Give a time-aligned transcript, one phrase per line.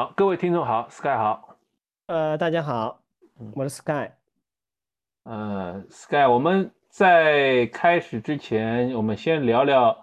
[0.00, 1.58] 好，各位听众好，Sky 好，
[2.06, 3.02] 呃，大家好，
[3.54, 4.08] 我是 Sky。
[5.24, 9.94] 呃，Sky，我们在开始之前，我们先聊聊，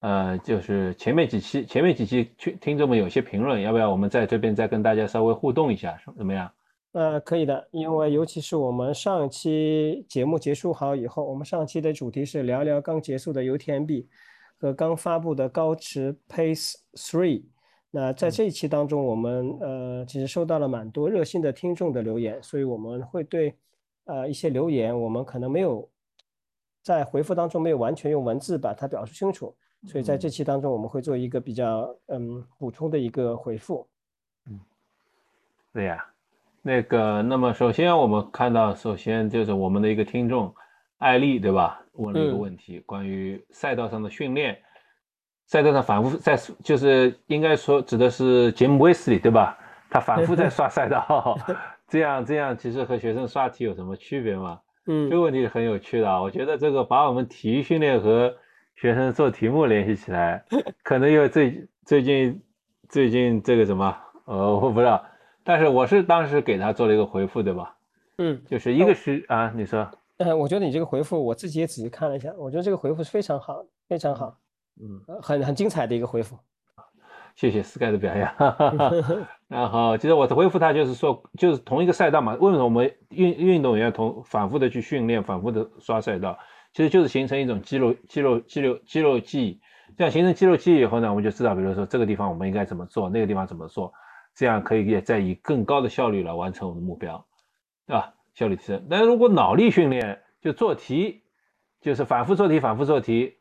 [0.00, 6.52] 呃，就是前面几期，前面几期听听众们有些评论，要不要我们在这边再跟大家稍微互动一下，怎么样？
[6.92, 14.08] 呃，可以的，因为尤其是我们上一期节目结束好以后，我们上期的主题是聊聊刚结束的 UTMB
[14.60, 17.44] 和刚发布的高驰 Pace Three。
[17.90, 23.54] 那在这一期当中，我们呃其实收到了蛮多热心的听众的留言，所以我们会对
[24.04, 25.88] 呃一些留言，我们可能没有
[26.82, 29.54] 在回复当中没有完全用文字把它表述清楚，
[29.86, 33.86] 所以在这期当中我们会做一个比较嗯补充的一个回复。
[34.50, 34.60] 嗯，
[35.72, 36.04] 对呀，
[36.60, 40.54] 那个那么首先我们看到，首先就是我们的一个听众
[40.98, 44.58] 艾丽对吧，问了一个问题，关于赛道上的训练。
[45.48, 49.58] 赛道上反复在，就是应该说指的是杰姆威斯利，对吧？
[49.90, 51.38] 他反复 在刷赛道，
[51.88, 54.60] 这样这样其实和学生刷题有什么区别吗？
[54.86, 56.20] 嗯，这个问题是很有趣的啊。
[56.20, 58.34] 我觉得这个把我们体育训练和
[58.76, 60.44] 学生做题目联系起来，
[60.84, 62.42] 可能有最最近
[62.90, 65.02] 最近这个什么，呃，我不知道。
[65.42, 67.74] 但是我是当时给他做了一个回复，对吧？
[68.18, 74.36] 嗯，就是一个是啊，你说，嗯，我觉得你这个回复我自己也仔细看了一下，我觉得这个回复是非常好，非常好。
[74.80, 76.38] 嗯，很很精彩的一个回复，
[77.34, 78.32] 谢谢 Sky 的表扬。
[79.48, 86.38] 然后其实我的回复他就是说，就是同一个赛道嘛，为什么我们运运动员同反复的去训练，反复的刷赛道，
[86.72, 89.60] 其实就是形成一种肌肉肌肉肌肉肌肉记忆。
[89.96, 93.92] 这样形成肌肉记忆以后呢，我们就知道，比如说这个地方我们应该怎么做，那个地方怎么做，
[94.34, 97.26] 这样可以也在以更高的效率来完成我们的目标，
[97.86, 98.12] 对吧？
[98.34, 98.86] 效率提升。
[98.88, 101.22] 但如果脑力训练，就做题，
[101.80, 103.37] 就是反复做题，反复做题。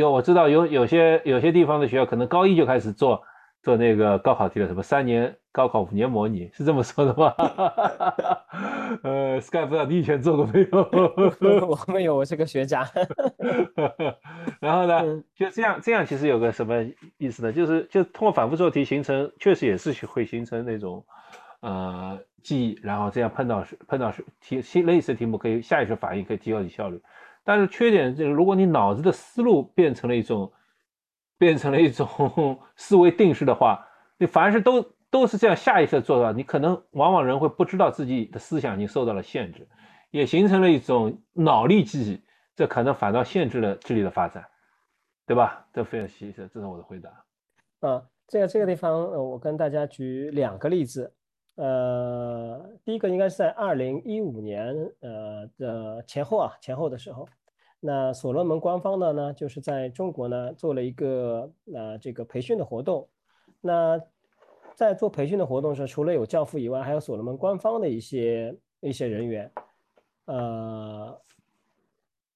[0.00, 3.22] 有我知道有有些有些地方的学校可能高一就开始做
[3.62, 7.34] 做那个高考题了，什么三年高考五年模拟是这么说的吗？
[9.02, 10.78] 呃，Sky 不知道你以前做过没有？
[11.66, 12.86] 我没有，我是个学渣。
[14.60, 16.84] 然后呢，就这样这样其实有个什么
[17.16, 17.52] 意思呢？
[17.52, 21.04] 就是就通过反复做题形成，确实也是会形成那种
[21.60, 27.00] 呃记忆，然后这样碰到碰到题类似题目可以下意识反应，可以提高你效率。
[27.48, 30.52] 但是缺点就是，如果你脑子的思路变成了一种，
[31.38, 33.86] 变成了一种 思维定式的话，
[34.18, 39.68] 你凡是都都是这样下意识做到，你可能往往人会不知道自己的思想已经受到了限制，
[40.10, 42.20] 也形成了一种脑力记忆，
[42.56, 44.44] 这可能反倒限制了智力的发展，
[45.24, 45.64] 对吧？
[45.72, 47.10] 这非常细致，这是我的回答。
[47.80, 51.14] 啊，这个这个地方，呃，我跟大家举两个例子。
[51.56, 57.26] 呃，第一个应该是在二零一五年，呃的前后啊，前后的时候，
[57.80, 63.08] 那所罗门官方的呢，就是在中国呢做了一个呃这个培训的活动。
[63.62, 63.98] 那
[64.74, 69.50] 在做培训的活动时，除了有教父以外，还有所罗门官方的一些一些人员，
[70.26, 71.18] 呃，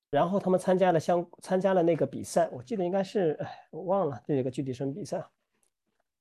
[0.08, 5.22] 然后他们参加了相参加了那个比赛，我记得应该是，哎，我忘了这个具体什么比赛。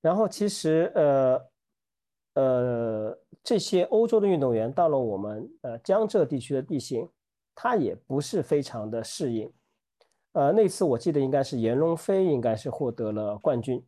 [0.01, 1.41] 然后其实呃。
[2.33, 7.07] 呃，这些欧洲的运动员到了我们呃江浙地区的地形，
[7.55, 9.51] 他也不是非常的适应。
[10.33, 13.83] 呃，那次我记得应该是闫龙飞应该是获得了冠军。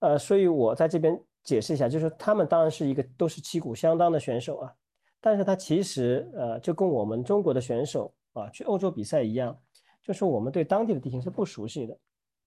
[0.00, 4.72] 呃，所以我在这边解释一下，就是他们当然是一个都是旗鼓相当的选手啊，
[5.20, 9.58] 但是他其实呃就跟我们中国的选手啊去欧洲比赛一样，
[10.02, 11.98] 就是我们对当地的地形是不熟悉的。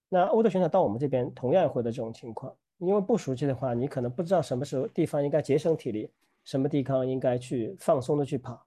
[0.08, 2.56] 那欧洲选手到我们这边同样也会的这种情况。
[2.78, 6.10] 因为不熟悉的话，你可能不知道什么时候地方应该节省体力，
[6.44, 8.60] 什么地方应该去放松的去跑。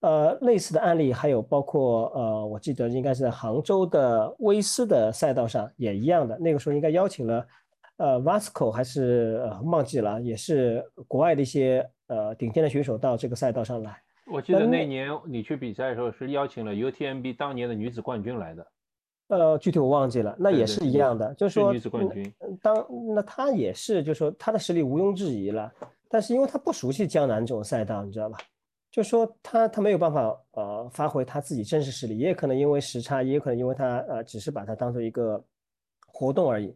[0.00, 6.38] 呃，类似的案例还有包括呃，我记得应该是在杭州的威斯的赛道上也一样的。
[6.38, 7.46] 那个时候应该邀请了
[7.96, 14.00] 呃 Vasco 还是呃忘记了，也是国外的一些呃顶尖的选手到这个赛道上来。
[14.30, 18.64] 我记得那年你去比赛的时候是邀请了 UTMB 当年的女子冠军来的。
[19.28, 22.34] 呃，具体我忘记了，那也是一样的，就是说，冠军。
[22.62, 25.70] 当那他也是，就是说他的实力毋庸置疑了，
[26.08, 28.38] 但是因为他不熟悉江南这种赛道，你知道吧？
[28.90, 35.44] 就说他他没有办法呃发挥他自己真实实力，也可能因为时差，也有可能因为他呃只是把它当做一个
[36.06, 36.74] 活动而已，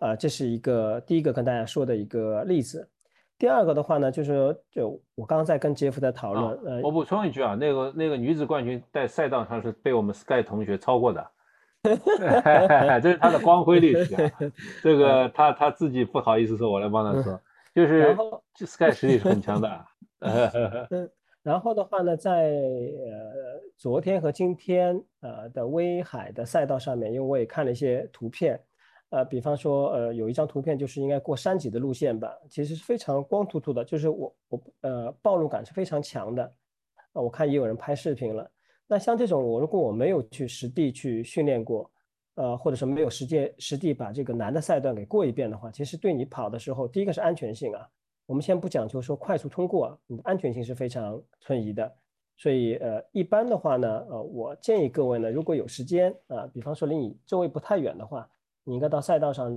[0.00, 2.86] 啊，这是一个第一个跟大家说的一个例子。
[3.38, 11.26] 第二个的话呢，就是就我刚刚在跟杰夫在讨论，呃，我补充一句啊，那个那个女子冠军在赛道上是被我们 Sky 同学超过的。
[13.02, 14.32] 这是他的光辉历史，
[14.82, 17.38] 这个他他自己不好意思说，我来帮他说，
[17.74, 18.16] 就是
[18.66, 19.84] ，Sky 实力是很强的。
[20.90, 21.10] 嗯，
[21.42, 28.58] 然后的话呢，在呃昨天和今天呃的威海的赛道上面，因为我也看了一些图片，
[29.10, 36.42] 呃，比方说，呃，有一张图片就是应该过山脊的路线吧，其实是非常光秃秃的，就是我我呃暴露感是非常强的。
[37.12, 38.50] 啊，我看也有人拍视频了。
[38.86, 41.90] 那像这种，我如果我没有去实地去训练过，
[42.34, 47.88] 呃，或者说没有实践实地把这个难的赛段给过一遍的话，其实对你跑的时候，第一个是安全性啊。
[48.26, 51.92] 我们先不讲究说快速通过，你的安全性是非常存疑的。
[52.36, 58.28] 所以，呃，一般的话呢，呃，我建议各位呢，如果有时间啊，比方说离你周围不太远的话，
[58.64, 59.54] 你应该到赛道上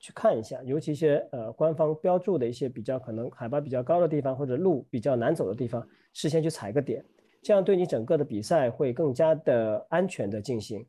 [0.00, 7.04] 去看一下，尤其一些呃官方标注的一些比较可能海拔比较高的地方或者路比较难走的地方，事先去踩个点，
[7.46, 10.84] 这样对你整个的比赛会更加的安全的进行。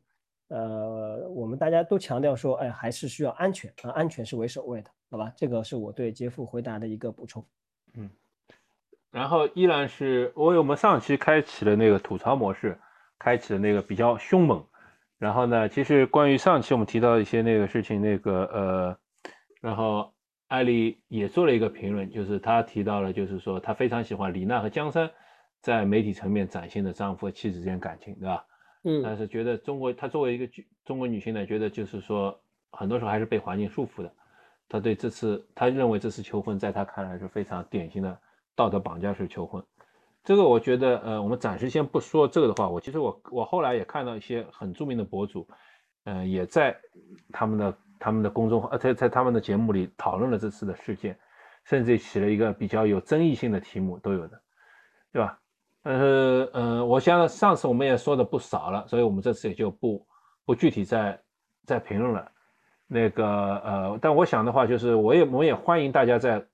[0.48, 5.32] 呃，我们大家都强调说，哎，还是需要安全啊，安全是为首位的，好吧？
[5.36, 7.44] 这个是我对杰夫回答的一个补充。
[7.94, 8.10] 嗯。
[9.12, 12.76] 然后依然是我我们上期开启了那个吐槽模式，
[13.20, 14.66] 开启了那个比较凶猛。
[15.16, 18.98] 然后呢，其实关于上期我们提到一些那个事情，那个呃，
[19.60, 20.12] 然后
[20.48, 25.08] 艾丽也做了一个评论，就是她提到了，就是说她非常喜欢李娜和江山
[25.60, 28.44] 在媒体层面展现的丈夫和妻子之间感情，对吧？
[28.84, 29.02] 嗯。
[29.02, 30.48] 但是觉得中国，她作为一个
[30.84, 32.38] 中国女性呢，觉得就是说
[32.70, 34.12] 很多时候还是被环境束缚的。
[34.68, 38.18] 她对这次，她认为这次求婚在她看来是非常典型的。
[38.58, 39.64] 道德绑架式求婚，
[40.24, 45.46] 这个我觉得，呃，我们暂时先不说这个的话，我其实我我后来也看到一些很著名的博主，
[46.02, 46.76] 嗯，也在
[47.30, 51.16] 他们的他们的公众号，呃，在在他们的节目里讨论了这次的事件，
[51.66, 54.42] 甚至起了一个比较有争议性的题目都有的，
[55.12, 55.38] 对吧？
[55.92, 60.06] 呃，嗯，我想上次我们也说的不少了，所以我们这次也就不
[60.44, 61.18] 不具体再
[61.64, 62.30] 再评论了。
[62.86, 63.26] 那个，
[63.64, 66.44] 呃，但我想的话，就是我也我也欢迎大家在。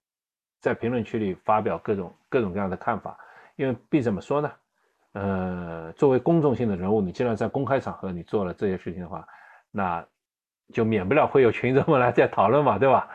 [0.61, 3.19] 在评论区里发表各种各种各样的看法，
[3.57, 4.51] 因为毕怎么说呢？
[5.13, 9.29] 呃，作为公众性的人物，你既然在公开场合你做了这些事情的话，
[9.71, 10.03] 那
[10.73, 13.11] 就免不了会有群众们来在讨论嘛，对吧？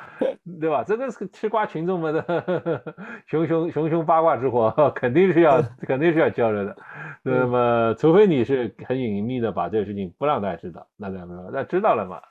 [0.60, 0.84] 对吧？
[0.84, 2.96] 这个是吃瓜群众们的
[3.28, 6.78] 熊熊熊熊八卦之火，肯定是要肯定是要交流的。
[7.22, 12.22] 那么，除非你是很隐秘的把这个事情不让大家知道，那怎么那知道了嘛？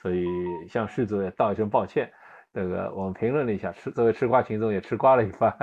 [0.00, 0.26] 所以
[0.68, 2.12] 向世子也道一声抱歉。
[2.52, 5.56] 这个我们评论了一下，吃作为吃瓜群众也吃瓜了一番。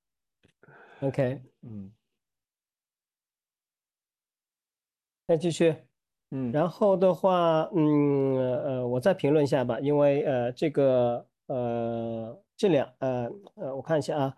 [1.02, 1.90] OK，嗯，
[5.26, 5.74] 再继续，
[6.32, 14.34] 嗯，然后的话，嗯呃，我再评论一下吧，因为呃这个呃这两呃呃我看一下啊，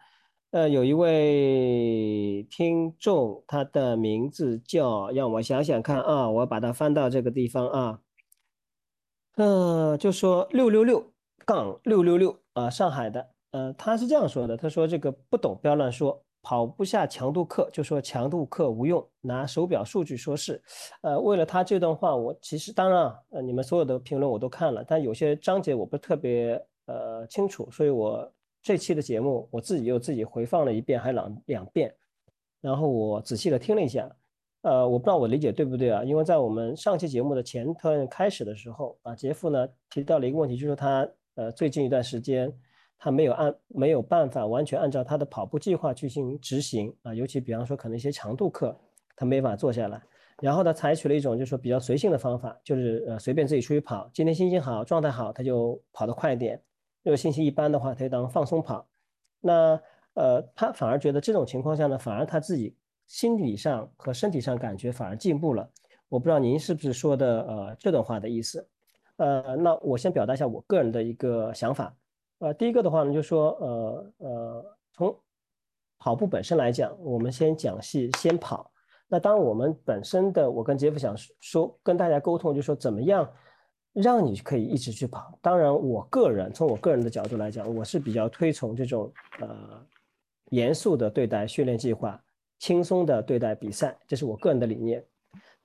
[0.50, 8.00] 呃有一位听众，他的名字叫让我想想看啊，我把它翻到这个地方啊，
[9.36, 11.10] 嗯，就说六六六。
[11.46, 20.62] 杠六六六啊，上海的，呃，他是这样说的，他说这个不懂不要乱说，跑不下强度课就说强度课无用，拿手表数据说事，
[21.00, 28.30] 呃，为了他这段话，我其实当然，呃，你们所有的评论我都看了，但有些章节我不是特别呃清楚，所以我
[28.62, 31.94] 这期的节目我自己又自己回放了一遍，还两两遍，
[32.60, 34.14] 然后我仔细的听了一下。
[34.62, 36.02] 呃，我不知道我理解对不对啊？
[36.04, 42.50] 因为在我们上期节目的前段开始的时候啊，杰夫呢提到了一个问题，就是他呃最近一段时间
[42.98, 48.76] 他没有按没有办法完全按照他的跑步计划去进行执行啊，尤其比方说可能一些强度课
[49.16, 50.02] 他没法做下来，
[50.40, 56.60] 然后他采取了一种就是说比较随性的方法，就是呃随便自己出去跑，今天心情好状态好他就跑得快一点，
[57.02, 58.86] 如果心情一般的话他就当放松跑，
[59.40, 59.80] 那
[60.14, 62.76] 呃他反而觉得这种情况下呢，反而他自己。
[63.06, 65.68] 心理上和身体上感觉反而进步了，
[66.08, 68.66] 我不知道您是不是说的呃这段话的意思，
[69.16, 71.94] 呃，那我先表达一下我个人的一个想法，
[72.38, 75.18] 呃，第一个的话呢，就说呃呃，从
[75.98, 78.70] 跑步本身来讲，我们先讲戏先跑，
[79.08, 83.30] 那当我们本身的我跟杰夫想说跟大家沟通，就说怎么样
[83.92, 89.86] 让你可以一直去跑，当然我个人从我个人的角度来讲，我是比较推崇这种呃
[90.50, 92.20] 严肃的对待训练计划。
[92.60, 95.04] 轻松的对待比赛，这是我个人的理念。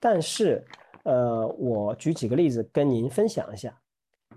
[0.01, 0.65] 但是，
[1.03, 3.79] 呃，我举几个例子跟您分享一下。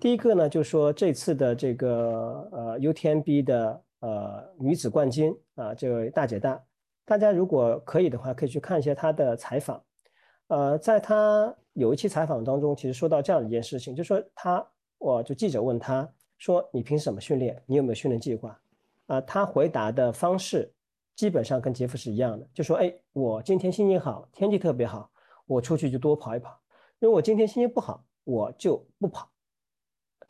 [0.02, 6.60] 第一个呢，就是说这次的这个呃 UTMB 的呃女子冠军啊，这位大姐大，
[7.04, 9.80] 大家如果可以的话，可以去看一下她的采访。
[10.48, 14.66] 呃，在她有一期采访当中，其实说到这样一件事情，就说她，
[14.98, 17.62] 我就记者问她说：“你凭什么训练？
[17.64, 18.60] 你有没有训练计划？”
[19.06, 20.68] 啊，她回答的方式。
[21.14, 25.08] 基本上跟杰夫是一样的，就说：“哎，我今天心情好，天气特别好，
[25.46, 26.58] 我出去就多跑一跑。
[26.98, 29.28] 如果今天心情不好，我就不跑。”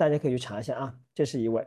[0.03, 1.65] 大家可以去查一下啊，这是一位。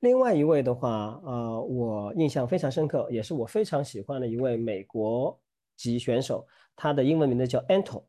[0.00, 5.40] 另外一位的话，呃，我印象非常深刻，也是我非常喜欢的一位美国
[5.74, 8.02] 籍选手，他的英文名字叫 Anton，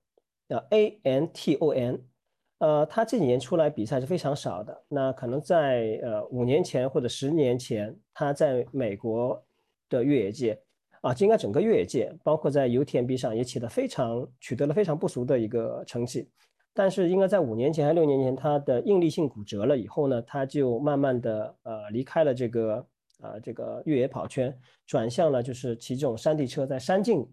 [0.50, 2.03] 叫 A N T O N。
[2.57, 4.84] 呃，他这几年出来比赛是非常少的。
[4.89, 9.41] 那可能在呃五年前或者十年前，他在美国
[9.88, 10.62] 的越野界
[11.00, 16.29] 啊，应该整个越野界，包括在 UTMB 上也起得非常取得了非常不俗的一个成绩。
[16.77, 22.86] 但是应该在五年前还是六年前，他的应力性骨折了以后呢，他就慢慢的呃离开了这个
[23.22, 24.53] 呃这个越野跑圈，
[24.86, 27.25] 转向了就是骑这种山地车，在山径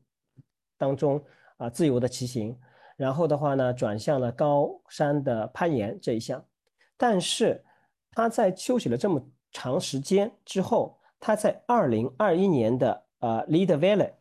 [0.78, 1.20] 当中
[1.56, 2.56] 啊自由的骑行。
[2.96, 6.42] 然后的话呢，转向了高山的攀岩这一项。
[6.96, 7.60] 但是
[8.12, 9.20] 他在休息了这么
[9.50, 14.12] 长时间之后，他在二零二一年的呃 Lead Valley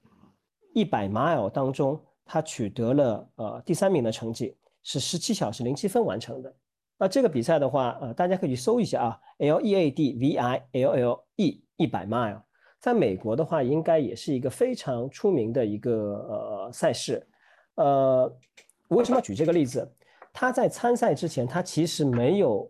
[0.73, 4.57] 一百 mile 当中，他取得了呃第三名的成绩。
[4.83, 6.53] 是十七小时零七分完成的。
[6.97, 12.41] 那这个比赛的话，呃，大家可以去搜一下啊，L E A D V I L L E 一百 mile，
[12.79, 17.27] 在美国的话，应该也是一个非常出名的一个呃赛事。
[17.75, 18.31] 呃，
[18.87, 19.91] 我为什么要举这个例子？
[20.31, 22.69] 他在参赛之前，他其实没有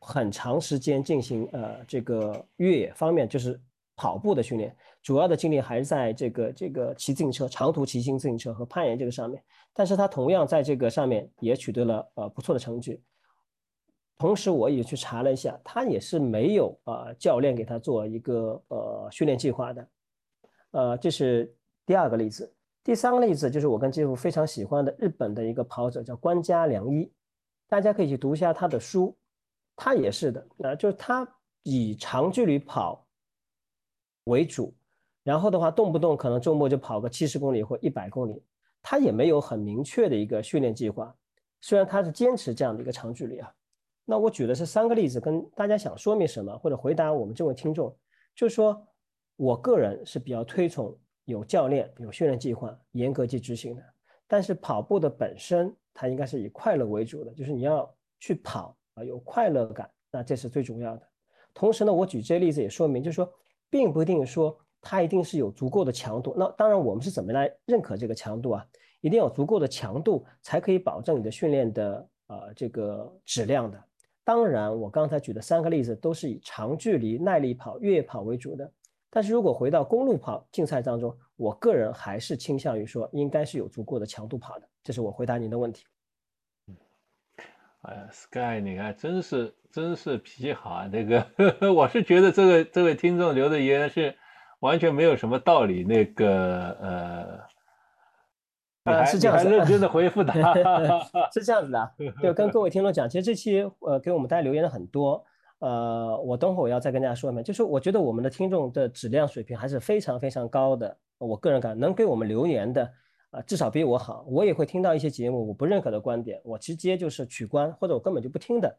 [0.00, 3.60] 很长时间进行呃这个越野方面，就是
[3.96, 9.42] 跑步的训练，主要的精力还是在这个这个骑自行车、长途骑行自行车和攀岩这个上面。
[9.72, 13.02] 但是他同样在这个上面也取得了呃不错的成绩。
[14.18, 19.88] 同时，我也去查了一下，他也是没有啊教练给他做一个呃训练计划的。
[20.70, 22.50] 呃，这是第二个例子。
[22.82, 27.12] 第三个例子就是我跟姐夫非常喜欢的日本的一个跑者叫关家良一，
[27.68, 29.16] 大家可以去读一下他的书。
[29.74, 31.26] 他也是的，那就是他
[31.62, 33.05] 以长距离跑
[34.26, 34.72] 为主，
[35.24, 38.42] 然后的话动不动可能周末就跑个七十公里或一百公里。
[38.82, 41.12] 他也没有很明确的一个训练计划，
[41.60, 43.52] 虽然他是坚持这样的一个长距离啊。
[44.04, 47.92] 那我举的是三个例子，跟大家想说明什么，或者回答我们这位听众，
[48.34, 48.80] 就是说
[49.34, 53.82] 我个人是比较推崇有教练、有训练计划、严格去执行的。
[54.28, 61.02] 但是跑步的本身，它应该是以快乐为主的，就是你要去跑啊，有快乐感，那这是最重要的。
[61.52, 63.32] 同时呢，我举这些例子也说明，就是说，
[63.70, 64.56] 并不一定说。
[64.88, 66.32] 它一定是有足够的强度。
[66.38, 68.64] 那当然，我们是怎么来认可这个强度啊？
[69.00, 73.82] 一定要有足够的强度，才可以保证你的训练的呃这个质量的。
[74.22, 78.70] 当然，我刚才举的三个例子都是以长距离耐力跑、越野跑为主的。
[79.10, 84.68] 但是如果回到公路跑竞赛当中，我个人还是倾向于说，应该是有足够的强度跑的。
[84.84, 85.84] 这是我回答您的问题。
[87.86, 90.88] 嗯，哎呀，Sky，你看，真是真是脾气好啊！
[90.92, 91.26] 这个，
[91.72, 94.14] 我是觉得这个这位听众留的言是。
[94.60, 96.70] 完全没有什么道理，那个
[98.84, 100.54] 呃，呃，是这样子，认真的回复他
[101.30, 105.22] 是这样子的，就跟各位听众讲，其实这期呃给我们大家留言的很多，
[105.58, 112.90] 呃，我等会我要再跟大家说一遍，就是我觉得我们的听众的质量水平还是非常非常高的，我个人感能给我们留言的
[113.30, 118.78] 啊，至少比我好，我也会听到一些节目我不认可的观点，我直接就是取关或者我根本就不听的，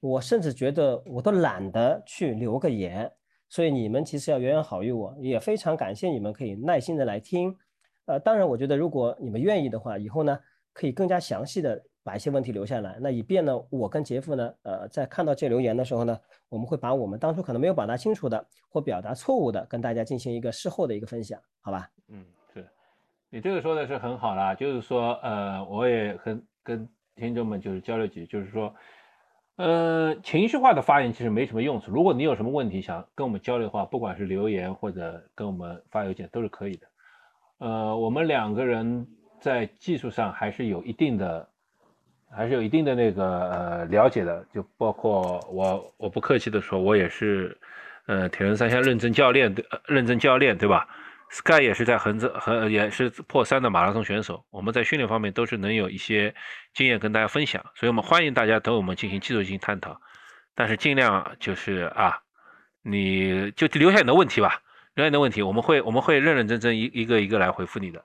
[0.00, 3.10] 我甚至觉得我都懒得去留个言。
[3.48, 7.56] 所以你们其实要远远好于我，也非常感谢你们可以耐心的来听。
[8.06, 10.36] 呃，当然，我觉得如果你们愿意的话，以后呢
[10.72, 21.88] 可以更加详细的把一些问题留下来，那以便呢我跟杰夫呢，呃，在看到这留言的时候呢，我们会把我们当初可能没有表达清楚的或表达错误的，跟大家进行一个事后的一个分享，好吧？
[22.08, 22.24] 嗯，
[23.36, 28.74] 你这个说的是很好啦，就是说，呃，我也很跟听众们就是交流几句，就是说。
[29.56, 31.92] 呃，情绪化的发言其实没什么用处。
[31.92, 36.86] 如果你有什么问题想跟我们交流的话，不管是留言或者跟我们发邮件都是可以的。
[37.58, 39.06] 呃，我们两个人
[39.38, 41.46] 在技术上还是有一定的，
[42.30, 44.46] 还是有一定的那个呃了解的。
[44.54, 47.58] 就包括我，我不客气的说，我也是
[48.06, 50.86] 呃铁人三项认证教练的认证教练，对吧
[51.30, 56.34] ？Sky 也是在横着和也是破三的马拉松选手，我们在训练方面都是能有一些
[56.72, 60.00] 经验跟大家分享，所以我们欢迎大家等我们进行技术性探讨，
[60.54, 62.18] 但是尽量就是啊，
[62.82, 64.62] 你就留下你的问题吧，
[64.94, 68.04] 留下你的问题，我们会我们会认认真真一一个一个来回复你的。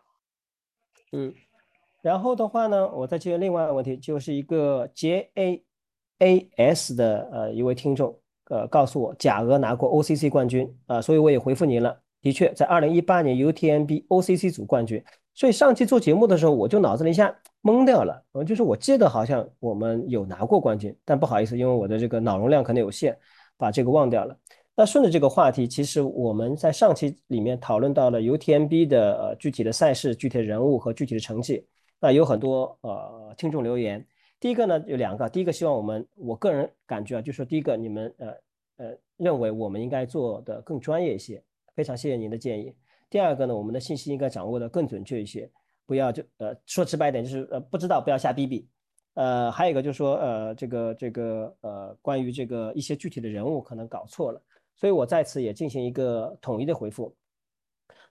[1.12, 1.34] 嗯，
[2.02, 5.64] 然后的话呢，我再接另外一个问题，就是一个 J A
[6.20, 12.02] A S 的呃一位听众呃告诉我，贾俄拿过 O C C 冠军啊，所以我也回复您了。
[12.22, 18.24] 的确，在二零一八年 UTMB OCC 组冠军，所以上期做节目的时候，我就脑子里一下懵掉了。
[18.34, 23.18] 呃，就是我记得好像我们有拿过冠军，但不好意思，因为我的这个脑容量可能有限，
[23.58, 24.38] 把这个忘掉了。
[24.76, 31.66] 那顺着这个话题，其实我们在上期里面讨论到了 UTMB 的呃具体的赛事、具体的人物和具体的成绩。
[32.00, 34.06] 那有很多呃听众留言，
[34.40, 38.28] 第一个呢有两个，第一个希望我们，我个人感觉啊，就是说第一个你们呃
[38.78, 41.44] 呃认为我们应该做的更专业一些。
[41.82, 42.72] 非常谢谢您的建议。
[43.10, 45.50] 第二个呢，我们的信息应该掌握的更准确一些，
[45.88, 48.70] 不要就呃说直白点就是呃不知道不要瞎逼逼。
[49.16, 54.40] 呃，还有一个就是说，呃，这个这个呃，关于这个一些具体的人物可能搞错了，
[54.76, 57.16] 所以我在此也进行一个统一的回复。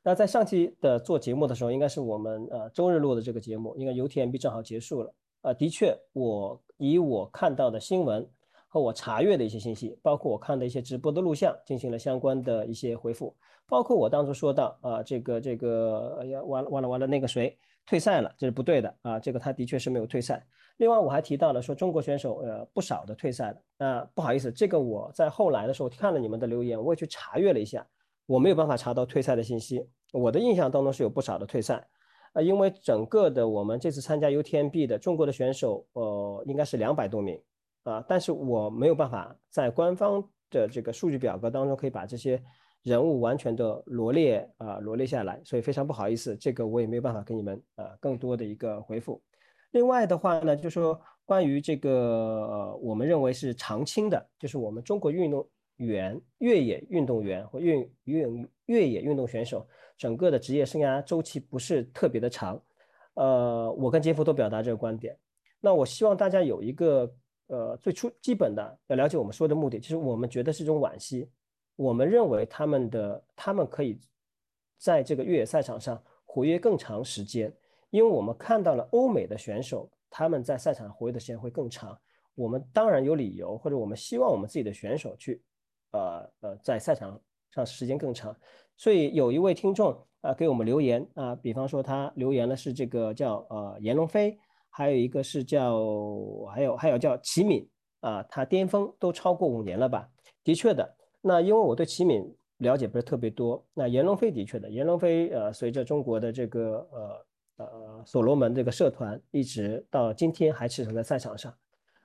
[0.02, 5.14] 那在上期的做节目的时候，应该是我们呃周日录的这个节目，应该 UTMB 正好结束了。
[5.42, 8.28] 呃，的确，我以我看到的新闻
[8.66, 13.34] 和我查阅的一些信息，包括我看的一些直播的录像，进行了相关的一些回复。
[13.70, 20.44] 包括我当初说到啊，这个这个，哎呀，完了完了完了，那个谁退赛了，这是不对的啊，这个他的确是没有退赛。
[20.78, 23.56] 另外，我还提到了说中国选手呃不少的退赛了。
[23.78, 27.86] 那不好意思，这个我在后来的时候看了你们的留言，我也去查阅了一下，
[28.26, 29.88] 我没有办法查到退赛的信息。
[30.12, 31.86] 我的印象当中是有不少的退赛，
[32.32, 37.40] 啊，因为整个的我们这次参加 UTMB 的中国的选手，呃，应该是两百多名
[37.84, 42.42] 啊，但是我没有办法在官方的这个数据表格当中可以把这些
[42.82, 49.20] 人物完全的罗列啊罗列下来，所以非常不好意思，这个我也没有办法给你们呃更多的一个回复。
[49.72, 55.46] 另外的话呢，就是说关于这个，我们认为是常青的，就是我们中国运动
[55.76, 62.60] 员、越野运动员或运运越野运动选手，整个的职业生涯周期不是特别的长。
[63.14, 65.16] 呃，我跟杰夫都表达这个观点。
[65.60, 67.12] 那我希望大家有一个
[67.48, 71.28] 呃最初基本的要了解我们说的目的，就是我们觉得是一种惋惜。
[71.80, 73.98] 我们认为他们的他们可以
[74.76, 77.50] 在这个越野赛场上活跃更长时间。
[77.88, 81.98] 因为我们看到了欧美的选手，他们在赛场活跃的时间会更长。
[82.34, 85.42] 我们当然有理由，或者我们希望我们自己的选手去，
[85.92, 87.18] 呃呃，在赛场
[87.50, 88.36] 上时间更长。
[88.76, 95.82] 所以有一位听众啊给我们留言啊，比方说他留言的是这个叫呃严龙飞，还有一个是叫
[96.52, 97.66] 还有还有叫齐敏
[98.00, 100.06] 啊，他巅峰都超过五年了吧？
[100.44, 100.96] 的确的。
[101.20, 102.24] 那因为我对齐敏
[102.58, 107.26] 了解不是特别多，那严龙飞的确的，严龙飞呃随着中国的这个呃。
[107.62, 111.54] 呃，所罗门这个社团一直到今天还驰骋在赛场上。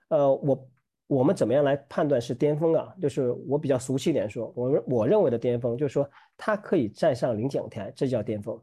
[0.10, 0.70] 呃，我
[1.08, 2.94] 我们怎么样来判断是巅峰啊？
[3.02, 6.06] 就是我比较俗气一点说，我我认为的巅峰就是说
[6.36, 8.62] 他可以站上领奖台，这叫巅峰。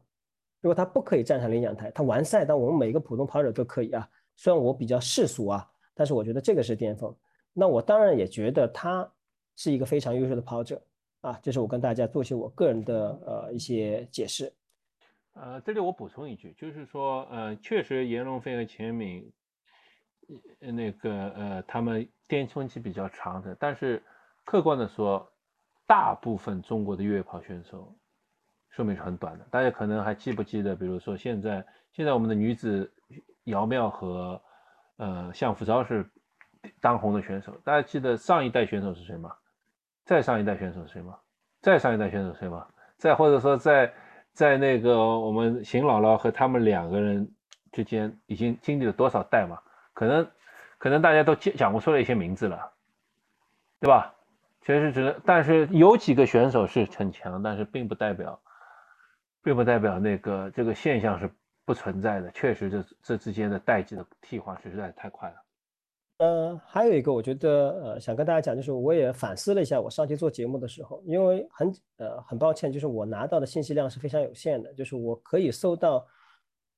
[0.61, 4.07] 如果他不可以站上领奖台，他完赛，但我们每个普通跑者都可以啊。
[4.35, 7.11] 虽然我比较世俗啊，但是我觉得这个是巅峰。
[7.53, 9.11] 那我当然也觉得他
[9.55, 10.81] 是一个非常优秀的跑者
[11.21, 11.39] 啊。
[11.41, 14.51] 这是我跟大家做一些我个人的呃一些解释。
[15.33, 19.33] 呃，这里我补充一句，就是说，呃，确实严龙飞和钱敏，
[20.59, 24.03] 那个呃，他们巅峰期比较长的，但是
[24.43, 25.27] 客观的说，
[25.87, 27.97] 大部分中国的越野跑选手
[28.69, 29.47] 寿命是很短的。
[29.49, 32.93] 大家可能还记不记得，比如说现在现在我们的女子
[33.45, 34.39] 姚妙和
[34.97, 36.07] 呃向福昭是
[36.79, 39.35] 当红的选手，大家记得上一代选手是谁吗？
[40.05, 41.17] 再上一代选手谁吗？
[41.61, 42.67] 再上一代选手谁吗？
[42.97, 43.93] 再或者说在。
[44.35, 47.31] 在那个我们邢姥姥和他们两个人
[47.71, 49.59] 之间，已经经历了多少代嘛？
[49.93, 50.27] 可能，
[50.79, 52.71] 可能大家都讲讲不出来一些名字了，
[53.79, 54.11] 对吧？
[54.63, 58.41] 确实只能，但是有几个选手是很强，但是并不代表，
[59.43, 61.29] 并不代表那个这个现象是
[61.63, 62.31] 不存在的。
[62.31, 65.42] 确实，这这之间的代际的替换实在太快了。
[66.23, 76.07] 呃，还有一个，我觉得呃，想跟大家讲，就是我也反思了一下，我上期做节目的时候，因为很呃很抱歉，就是我拿到的信息量是非常有限的，就是我可以搜到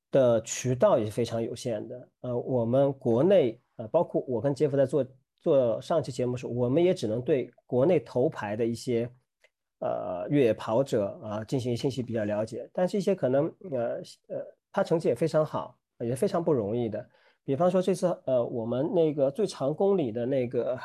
[0.10, 2.10] 的渠道也是非常有限的。
[2.21, 5.05] 呃，我们国内呃，包括我跟杰夫在做
[5.39, 9.08] 做上期节目时，我们也只能对国内头牌的一些
[9.77, 17.08] 呃越野跑者啊进行信息比较了解，但是一些可能呃呃他成绩也非常好，也非常不容易的。
[17.45, 20.77] 比方说这次呃，我们那个最长公里的那个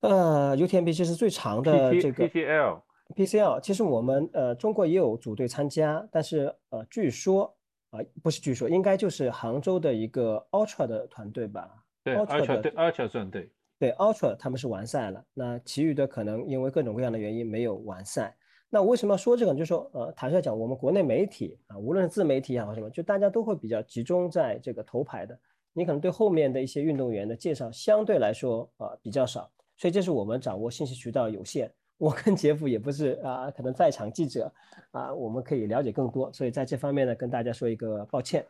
[0.00, 2.82] 呃 UTMB 就是最长的这个 PCL
[3.14, 7.56] PCL，其实我们呃中国也有组队参加，但是呃据说
[7.90, 11.70] 啊不是据说，应该就是杭州的一个 Ultra 的团队吧？
[12.02, 18.36] 对，Ultra 对 Ultra 算对，对 Ultra 他们是完赛了，那其余的可能因为各种各样的原因没有完赛。
[18.74, 19.52] 那我为什么要说这个？
[19.52, 25.38] 就是说，呃，坦率讲，我们国内媒体啊，无论是自媒体也好什么，就大家都会比较集中在这个头牌的，
[25.74, 31.70] 你可能对后面的一些运动员的介绍相对来说啊比较少，所以这是我们掌握信息渠道有限。
[31.98, 34.50] 我跟杰夫也不是啊，可能在场记者
[34.92, 38.42] 啊，我们可以了解更多，所以在这方面呢，跟大家说一个抱歉。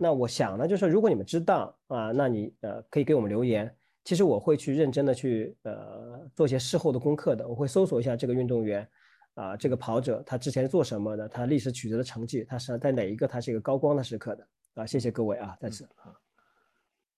[0.00, 3.70] 那我想呢，就是如果你们知道啊，那你呃可以给我们留言，
[4.04, 8.88] 其实我会去认真的去呃做一些事后的功课的，我会搜索一下这个运动员。
[9.36, 11.28] 啊，这个跑者他之前做什么的？
[11.28, 13.28] 他历史取得的成绩，他是在哪一个？
[13.28, 14.86] 他是一个高光的时刻的啊！
[14.86, 16.10] 谢谢各位啊，在此啊。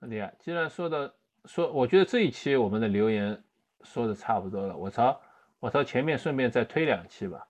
[0.00, 3.40] 李啊，既然说的说，我觉得这一期我们的留言
[3.82, 5.20] 说的差不多了，我朝
[5.60, 7.46] 我朝前面顺便再推两期吧，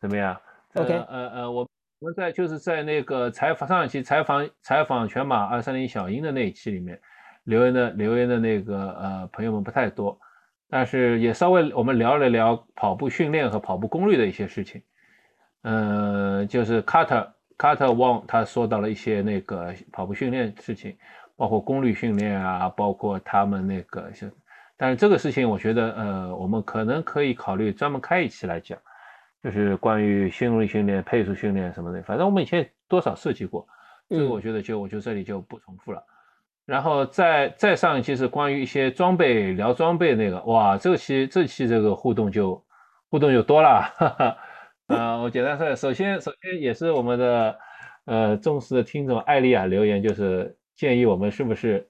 [0.00, 0.40] 怎么样
[0.74, 1.68] ？OK，呃呃，我
[2.00, 7.00] 我们在就是在那个采访上一期采访采访全马二三零小英的那一期里面
[7.44, 10.18] 留言的留言的那个呃朋友们不太多，
[10.70, 14.80] 但是也稍微我们聊了聊跑步训练和跑步功率的一些事情。
[15.62, 17.26] 嗯，就是 Carter
[17.58, 20.96] Carter Wong 他说到了一些那个跑步训练事情，
[21.36, 24.30] 包括功率训练啊，包括他们那个像，
[24.76, 28.78] 但是这个事情我觉得呃我们可能可以考虑专门开一期来讲。
[29.42, 33.66] 就是关于心率训练、配速训练什么的，反正我们以前多少涉及过，
[34.06, 36.04] 这个我觉得就我就这里就不重复了。
[36.66, 42.64] 然后再再上一期是关于一些装备聊装备那个，哇，这期这期这个互动就
[43.10, 43.82] 互动就多了。
[43.96, 44.36] 哈哈。
[44.88, 47.58] 呃，我简单说，首先首先也是我们的
[48.06, 51.88] 呃忠实的听众艾丽亚留言，就是建议我们是不是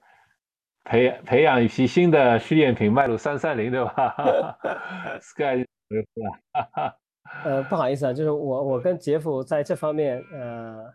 [0.83, 4.15] 培培养一批新的训练品迈入三三零，对吧？
[5.19, 6.95] Sky 回复了，
[7.43, 10.85] 呃，不好意思啊，就是我我跟杰夫在这方面，呃，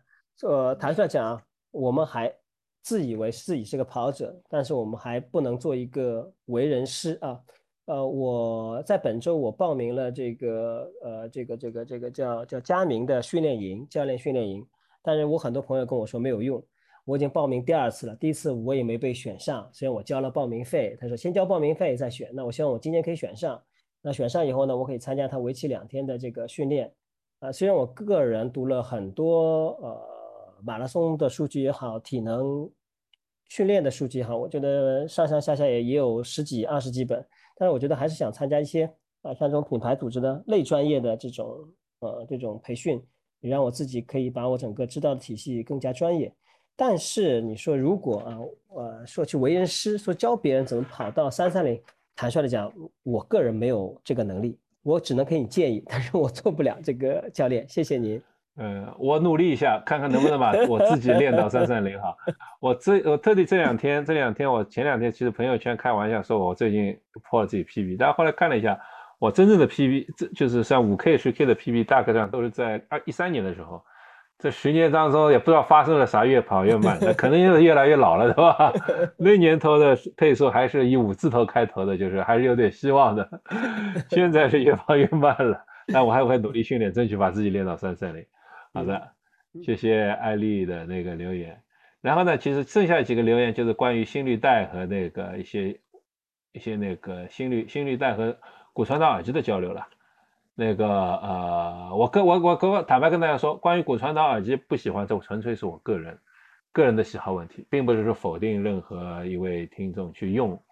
[0.43, 2.33] 呃，坦率讲，我们还
[2.87, 7.41] 自以为自己是个跑者，但是我们还不能做一个为人师啊。
[7.87, 14.65] 呃，我在本周我报名了这个呃这个这个这个叫叫佳明的训练营，教练训练营，
[15.03, 16.63] 但是我很多朋友跟我说没有用，
[17.05, 23.61] 我已经报名第二次了，第一次我也没被选上，虽然我交了报名费，他说先交报名费再选，那我希望我今年可以选上。
[24.01, 26.93] 那选上以后呢，我可以参加他为期两天的这个训练，
[27.41, 30.01] 啊，虽然我个人读了很多呃
[30.63, 32.69] 马拉松的数据也好，体能
[33.49, 37.25] 训练的数据哈，我觉得上上下下也也有十几二十几本，
[37.57, 38.85] 但是我觉得还是想参加一些
[39.23, 41.47] 啊像这种品牌组织的类专业的这种
[42.01, 43.03] 呃这种培训，
[43.41, 46.33] 也让我自己可以把我整个知道的体系更加专业。
[46.75, 48.39] 但是你说如果啊
[48.75, 51.81] 呃说去为人师，说教别人怎么跑到三三零。
[52.19, 57.69] 坦率的讲，我个人没有这个能力，我只能给你建议，但是我做不了这个教练。
[57.69, 58.19] 谢谢您。
[58.59, 62.17] 嗯，我努力一下，看看能不能把我自己练到三三零哈。
[62.61, 68.79] 我这我特地这两天，这两天我前两天其实朋友圈开玩笑说我最近破了自己 PB，但后来看了一下，
[69.19, 73.83] 我真正的 PB，这就是像五 K、十 K 的 PB，大概上都是在二一三年的时候。
[74.39, 78.71] 这十年当中也不知道发生了啥，越跑越慢的，可能是越来越老了，是吧？
[79.17, 83.27] 那年头的配速还是以五字头开头的，就是还是有点希望的。
[84.11, 85.59] 现在是越跑越慢了，
[85.91, 88.23] 但我还会努力训练，争取把自己练到三三零。
[88.77, 89.13] 好的，
[89.63, 91.63] 谢谢艾丽的那个留言。
[92.03, 95.81] 然后呢，其实剩下几个留言就是关于心率带和那个一些
[96.53, 98.37] 一些那个心率心率带和
[98.75, 99.89] 骨传导耳机的交流了。
[100.55, 106.19] 那个呃，我跟我我跟我坦白跟大家说，关于骨传导耳机不喜欢，这纯粹是我个人
[106.71, 110.63] 个人的喜好问题，并不是说否定任何一位听众去用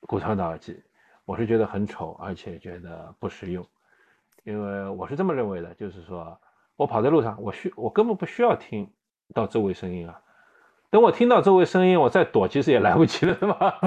[0.00, 0.82] 骨传导耳机。
[1.26, 3.66] 我是觉得很丑，而且觉得不实用，
[4.44, 6.38] 因为我是这么认为的，就是说
[6.76, 8.90] 我跑在路上，我需我根本不需要听
[9.32, 10.20] 到周围声音啊。
[10.90, 13.78] 等我听到周围声音，我再躲，其实也来不及了，是吧？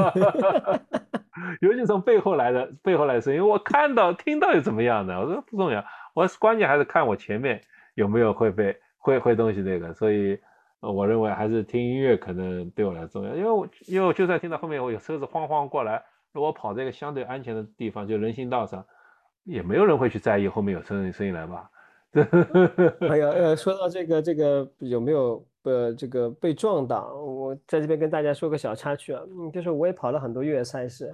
[1.62, 5.20] 尤其从背后来的，背后来的声音，我看到、听到又怎么样呢？
[5.20, 7.62] 我说不重要，我关键还是看我前面
[7.96, 9.94] 有没有会被会会东西那个。
[9.94, 10.38] 所以，
[10.82, 18.86] 我认为还是听音乐可能对我来重要，因为我因为我就算听到后面我有车子晃晃过来，如果跑在一个相对安全的地方，就人行道上，
[19.46, 21.70] 也没有人会去在意后面有车子声音来吧？
[23.10, 25.46] 哎呀，呃，说到这个，这个有没有？
[25.64, 31.14] 呃，这个被撞到，我在这边跟大家说个小插曲啊，嗯，就是我也跑了很多越野赛事，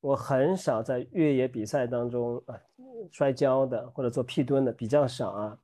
[0.00, 2.56] 我很少在越野比赛当中啊
[3.10, 5.58] 摔跤的或者做屁蹲的比较少啊，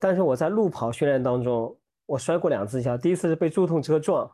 [0.00, 4.28] 但是我在路跑训练当中，我摔过两次跤，第一次是被助动车撞，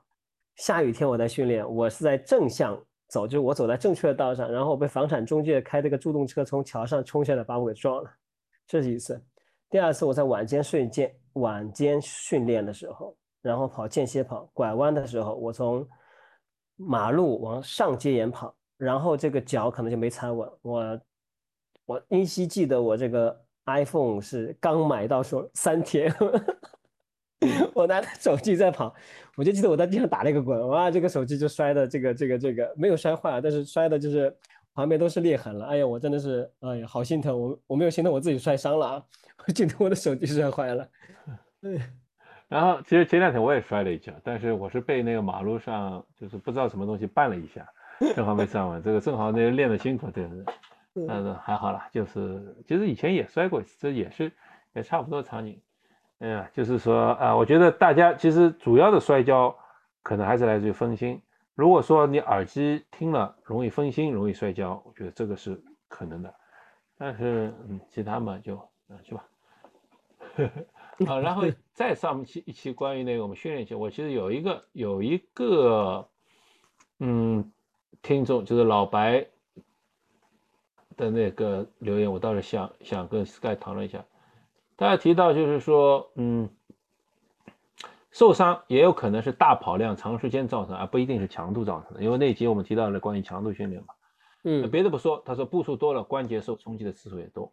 [0.54, 8.10] 下雨天我在训练，我是在正向走，就是我走在正确的道上，然后我被房产中介开这个助动车从桥上冲下来把我给撞了，
[8.66, 9.22] 这是一次，
[9.70, 13.16] 第二次我在晚间睡觉晚间训练的时候。
[13.42, 15.88] 然后跑间歇跑，拐弯的时候，我从
[16.74, 20.50] 马路往上街沿跑，然后这个脚可能就没踩稳。
[20.62, 21.00] 我
[21.84, 26.12] 我依稀记得我这个 iPhone 是刚买到手三天，
[27.72, 28.92] 我拿着手机在跑，
[29.36, 34.36] 我就记得我在地上打了一个滚，哇，这个手机就摔的这个这个这个没有摔坏，但是摔的就是
[34.76, 35.66] 旁边都是裂痕了。
[35.66, 39.02] 哎呀，我真的是哎呀，好心疼我，我没有心疼我自己摔伤了啊，
[39.48, 40.88] 我记得我的手机摔坏了，
[41.62, 41.80] 嗯。
[42.48, 47.66] 然后其实前两天我也摔了一跤，但是我是被那个马路上就是不知道什么东西绊了一下，
[48.14, 48.80] 正好没站稳。
[48.80, 50.44] 这个正好那练的辛苦，对是，
[51.08, 54.30] 但是还好啦，就是其实以前也摔过一次，这也是
[54.74, 55.60] 也差不多场景。
[56.20, 59.52] 哎呀，就是说啊，我觉得大家其实主要的摔跤
[60.04, 61.20] 可能还是来自于分心。
[61.56, 66.32] 如果说你耳机听了容易分心，容易摔跤，我觉得这个是可能的。
[66.98, 68.56] 但是嗯，其他嘛就
[68.88, 69.24] 嗯去吧。
[71.08, 76.06] 啊，然后 再上期一期关于那个我们训练期，我其实有一个有一个
[76.98, 77.50] 嗯
[78.02, 79.26] 听众就是老白
[80.94, 84.04] 的那个留言，我倒是想想跟 Sky 讨论一下。
[84.76, 86.50] 大家提到就是说，嗯，
[88.16, 92.02] 受伤也有可能是大跑量长时间造成，而不一定是强度造成的。
[92.02, 93.88] 因为那集我们提到了关于强度训练嘛，
[94.44, 97.52] 嗯，别的不说，他说步数多了，关节受冲击的次数也多。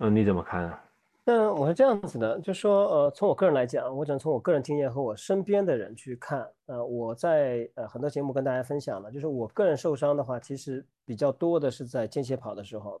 [0.00, 0.82] 嗯，你怎么看啊？
[1.26, 6.48] 那我是这样子的，就说呃，从我个人来讲，我只能从我个人经验和我身边的人去看。
[6.64, 12.98] 呃，我在呃很多节目跟大家分享了，就是我个人受伤的话，其实比较多的是在间歇跑的时候。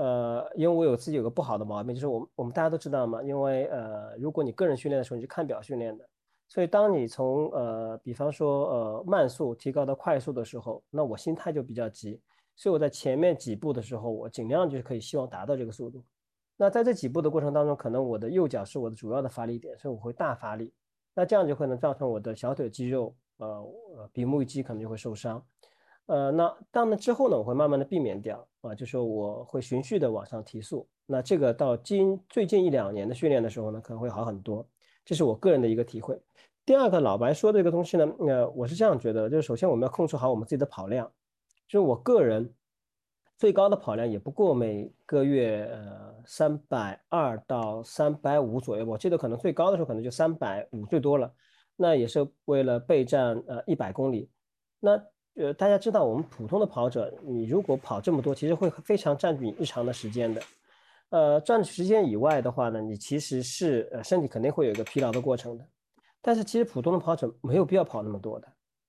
[0.00, 6.08] 呃，因为我有自己有个不好的毛病，就是我们我们大家都知道嘛，因为呃，如果你个人训练的时候，你是看表训练的，
[6.48, 12.18] 所以当你从呃，比方说呃慢速提高到快速的时候，那我心态就比较急，
[12.56, 16.02] 所以我在前面几步的时候，我尽量就是可以希望达到这个速度。
[16.56, 20.72] 那在这几步的过程当中，可能我的右脚是我的主要的发力点，所以我会大发力。
[21.14, 23.46] 那这样就可能造成我的小腿肌肉，呃
[23.96, 25.44] 呃，比目鱼肌可能就会受伤。
[26.10, 30.84] 呃，那当然之后呢，我会慢慢的避免掉啊，就说我会循序的往上提速。
[31.06, 34.66] 那这个到今最近一两年的训练的时候呢，可能会好很多。
[35.04, 36.20] 这是我个人的一个体会。
[36.66, 41.08] 第二个，老白说这个东西呢，呃，我是这样觉得，就是首先我们要控制好我们自己的跑量，
[41.68, 42.52] 就是我个人。
[43.38, 51.32] 最高的跑量也不过每个月呃三百二到三百五左右，我记得可能最高的时候可能就三百五最多了，
[51.74, 54.28] 那也是为了备战呃一百公里。
[54.78, 55.02] 那
[55.40, 60.42] 呃大家知道我们普通的跑者，你如果跑这么多，其实会非常占据你日常的时间的。
[61.08, 65.66] 呃，占据时间以外的话呢，你其实是呃身体肯定会有一个疲劳的过程的。
[66.22, 68.46] 但是其实普通的跑者没有必要跑那么多的。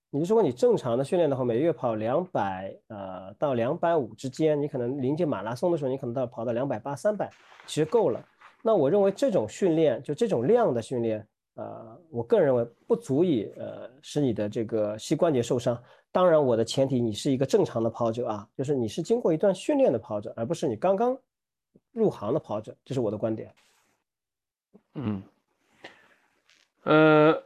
[0.10, 7.32] 你如果你正常的训练的话，每月跑两百呃到两百五之间，你可能临近马拉松的时候，你可能到跑到两百八、三百，
[7.66, 8.22] 其实够了。
[8.62, 15.82] 那我认为这种训练，就这种量的训练，呃，我个人认为不足以呃使你的这个膝关节受伤。
[16.12, 21.18] 当然，我的前提你是一个正常的跑者啊，就是你是经过一段训练的跑者，而不是你刚刚
[21.92, 23.54] 入行的跑者，这是我的观点。
[24.96, 25.24] 嗯，
[26.84, 27.44] 呃。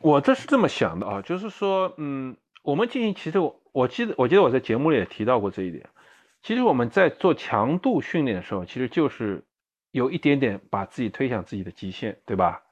[0.00, 5.88] 我这是这么想的啊，就是说，嗯，我们进行，其实我我记得，我记得我在节目里也提到过这一点。
[6.42, 9.42] 其实我们在做强度训练的时候，其实就是
[9.92, 12.62] 有一点点把自己推向自己的极限，对吧？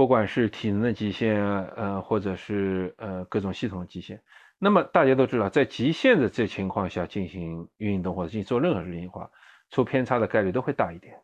[0.00, 1.36] 不管是体能的极限，
[1.76, 4.18] 呃，或者是呃各种系统的极限。
[4.58, 9.30] 那么大家都知道，在极限的这情况下进行运动或者进行做任何事情的话，
[9.68, 11.20] 出偏差的概率都会大一点，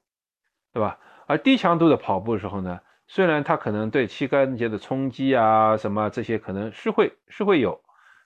[0.75, 0.99] 对吧？
[1.27, 2.79] 而低强度的跑步的时候呢？
[3.07, 7.81] 虽然它可能对膝关节的冲击啊什么这些可能是会是会有，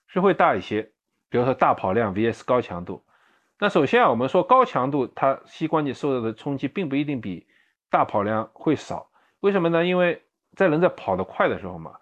[0.09, 0.83] 是会大一些。
[1.29, 3.05] 比如说大跑量 vs 高强度，
[3.61, 7.47] 那首先啊，我们说高强度它膝关节受到的冲击并不一定比
[7.89, 9.11] 大跑量会少。
[9.39, 9.87] 为什么呢？
[9.87, 10.21] 因为
[10.57, 11.93] 在人在跑得快的时候嘛，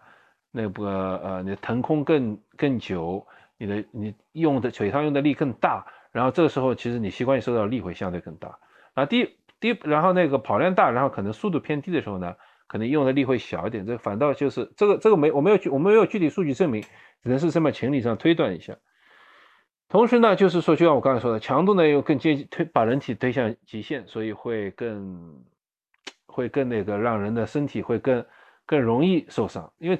[0.50, 8.58] 那个呃你的腾空更更久，你的你用的腿上用的力更大，然后这个时候其实你膝关节受到力会相对更大。
[8.94, 12.34] 啊，第第然后那个跑量大，然后可能速度偏低的时候呢？
[12.70, 16.82] 可能用的力会小一点，这反倒就是这个这个没我没有具我没有具体数据证明，
[17.22, 18.76] 只能是这么情理上推断一下。
[19.88, 25.42] 同时呢，就是说就像我刚才说的，强度呢又更接近推把人体推向极限，所以会更
[26.26, 28.22] 会更那个让人的身体会更
[28.68, 29.98] 更容易受伤，因为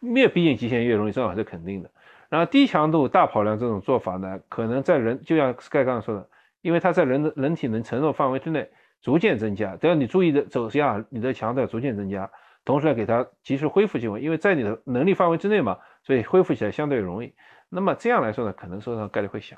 [0.00, 1.90] 越逼近极限越容易受伤是肯定的。
[2.28, 6.28] 然后低强度大跑量这种做法呢，可能在人就像 Sky 刚刚说的，
[6.60, 8.68] 因为它在人的人体能承受范围之内。
[9.00, 12.28] 逐渐增加，只要你注意的走向，你的强度要逐渐增加，
[12.64, 17.32] 同时呢，给它及时恢复机会，因为在你的能力范围之内嘛，所以恢复起来相对容易。
[17.68, 19.56] 那么这样来说呢，可能受伤概率会小。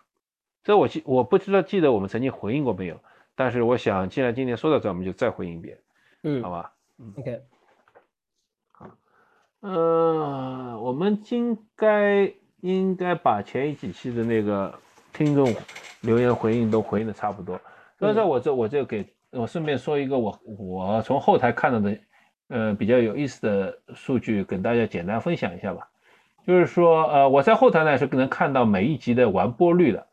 [0.62, 3.00] 这我记我不知道记得我们曾经回应过没有，
[3.34, 5.78] 但是我想既然今天说到这，我们就再回应一遍，
[6.22, 7.59] 嗯，好吧，嗯，OK，好，
[9.62, 14.74] 嗯，我们应该应该把前几期的那个
[15.12, 15.54] 听众
[16.00, 17.60] 留言回应都回应的差不多，
[17.98, 19.06] 所以说我这我就给。
[19.32, 21.96] 我顺便说一个我我从后台看到的，
[22.48, 25.88] 呃比较有意思的数据，跟大家简单分享一下吧。
[26.44, 30.04] 就是说，呃我在后台呢是能看到每一集的完播率的。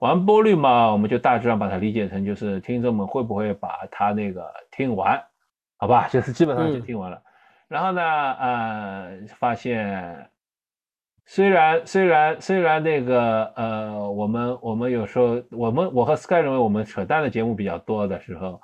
[0.00, 5.24] 完播率嘛，我们就大致上把它理解成就是听众们会不会把它那个听完，
[5.78, 6.06] 好吧？
[6.08, 7.22] 就是基本上就听完了。
[7.68, 10.28] 然后呢，呃发现。
[11.28, 18.62] 虽然虽然虽然那个呃，我们我们有时候我们我和 Sky 认为我们扯淡的节目比较多的时候，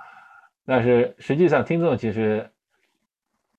[0.64, 2.48] 但是实际上听众其实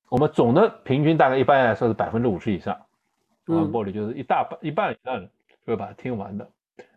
[0.08, 2.80] 我们总的平均大概一般来说是百分之五十以上
[3.48, 5.30] 完播率，就是一大半一半以上人
[5.66, 6.50] 会把它听完的。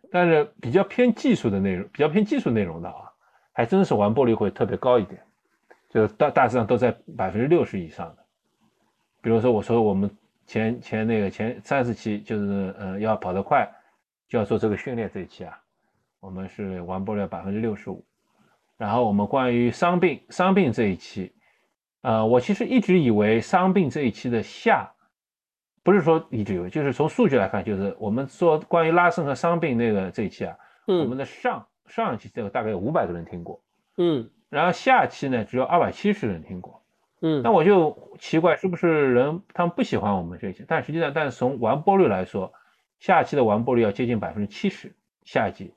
[0.09, 3.11] 但是比较偏技术的内容，比较偏技术内容的啊，
[3.51, 5.21] 还真是完播率会特别高一点。
[5.89, 8.23] 就是大大致上都在百分之六十以上的。
[9.21, 10.09] 比如说我说我们
[10.45, 13.67] 前前那个前三十期就是呃要跑得快，
[14.27, 15.59] 就要做这个训练这一期啊，
[16.19, 18.05] 我们是完播率百分之六十五。
[18.77, 21.33] 然后我们关于伤病伤病这一期，
[22.01, 24.87] 呃，我其实一直以为伤病这一期的下，
[25.81, 33.59] 不是说一直以为，就是从数据来看，就是我们说关于拉伸和伤病那个这一期啊，我们的上上一期这个大概有五百个人听过，
[33.97, 36.79] 嗯，然后下期呢只有二百七十人听过，
[37.21, 40.63] 嗯，那我就奇怪是不是人他们不喜欢我们这一期？
[40.67, 42.51] 但实际上，但是从完播率来说，
[42.99, 44.91] 下期的完播率要接近百分之七十，
[45.23, 45.73] 下一集，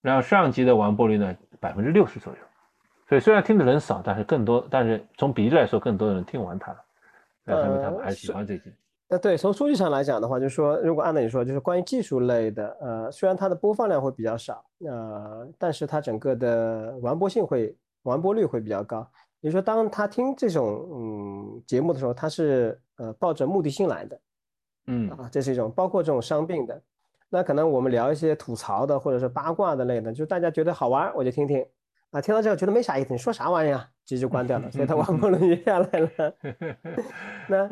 [0.00, 1.36] 然后上集的完播率呢？
[1.60, 2.38] 百分之六十左右，
[3.08, 6.78] 所以虽然听的人少，但是更多，但是从比例来说，更多的人听完它了，
[7.42, 8.72] 那说明他们还是喜欢这些。
[9.08, 17.74] 呃，对，从数据上来讲的话，就是说，如果按照你说，就是关于技术类的，呃，虽然它的播放量会比较少，呃，但是它整个的完播性会
[18.04, 19.04] 完播率会比较高。
[19.40, 24.20] 也就是说，当他听这种嗯节目的时候，他是呃抱着目的性来的，
[24.86, 26.82] 嗯啊，这是一种，包括这种伤病的。
[27.30, 31.64] 那可能我们聊一些吐槽的，或者是八卦的类的，就大家觉得好玩，我就听听
[32.10, 32.20] 啊。
[32.20, 36.34] 听到这个觉得没啥意思，你说啥玩意啊，直接就关掉了，所以它完播率就下来了。
[37.48, 37.68] 那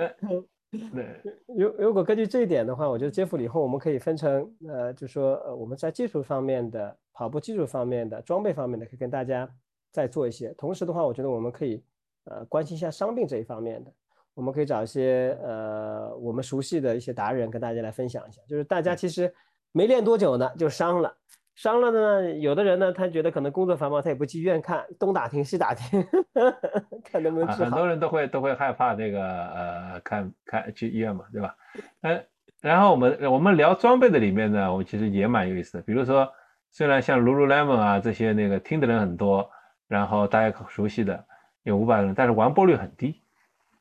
[1.57, 9.49] 如如果根据这一点的话，我觉得接福以后我们可以分成呃，就说呃我们在技术方面的跑步技术方面的装备方面的，可以跟大家
[9.97, 10.53] 再做一些。
[10.59, 11.83] 同时的话，我觉得我们可以
[12.25, 13.91] 呃关心一下伤病这一方面的。
[14.35, 19.33] 我们可以找一些呃我们熟悉的一些达人跟大家来分享一下，就是大家其实
[19.73, 21.17] 没练多久呢就伤了，
[21.55, 26.07] 伤了呢，有的人呢他觉得可能工作繁忙，他也不去医院看，东打听西打听，
[27.03, 27.71] 看能不能治好。
[27.71, 31.57] 很多人都会都会害怕那个呃看看去医院嘛，对吧？
[32.03, 32.23] 嗯，
[32.61, 36.31] 然后我们我们聊装备的里面呢，我其实也蛮有意思的，比如说
[36.71, 39.51] 虽然像 Lululemon 啊这些那个听的人很多，
[39.89, 41.25] 然后大家熟悉的
[41.63, 43.23] 有五百人，但是完播率很低。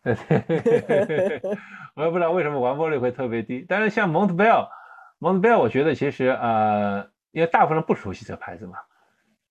[1.96, 8.78] 我也不知道为什么完播率会特别低，但是像 Montbell，Montbell，我觉得其实呃，因为大部分人不熟悉这个牌子嘛，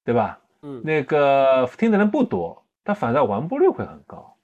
[0.05, 0.39] 对吧？
[0.63, 4.37] 嗯，那个听的人不多，但反倒完播率会很高，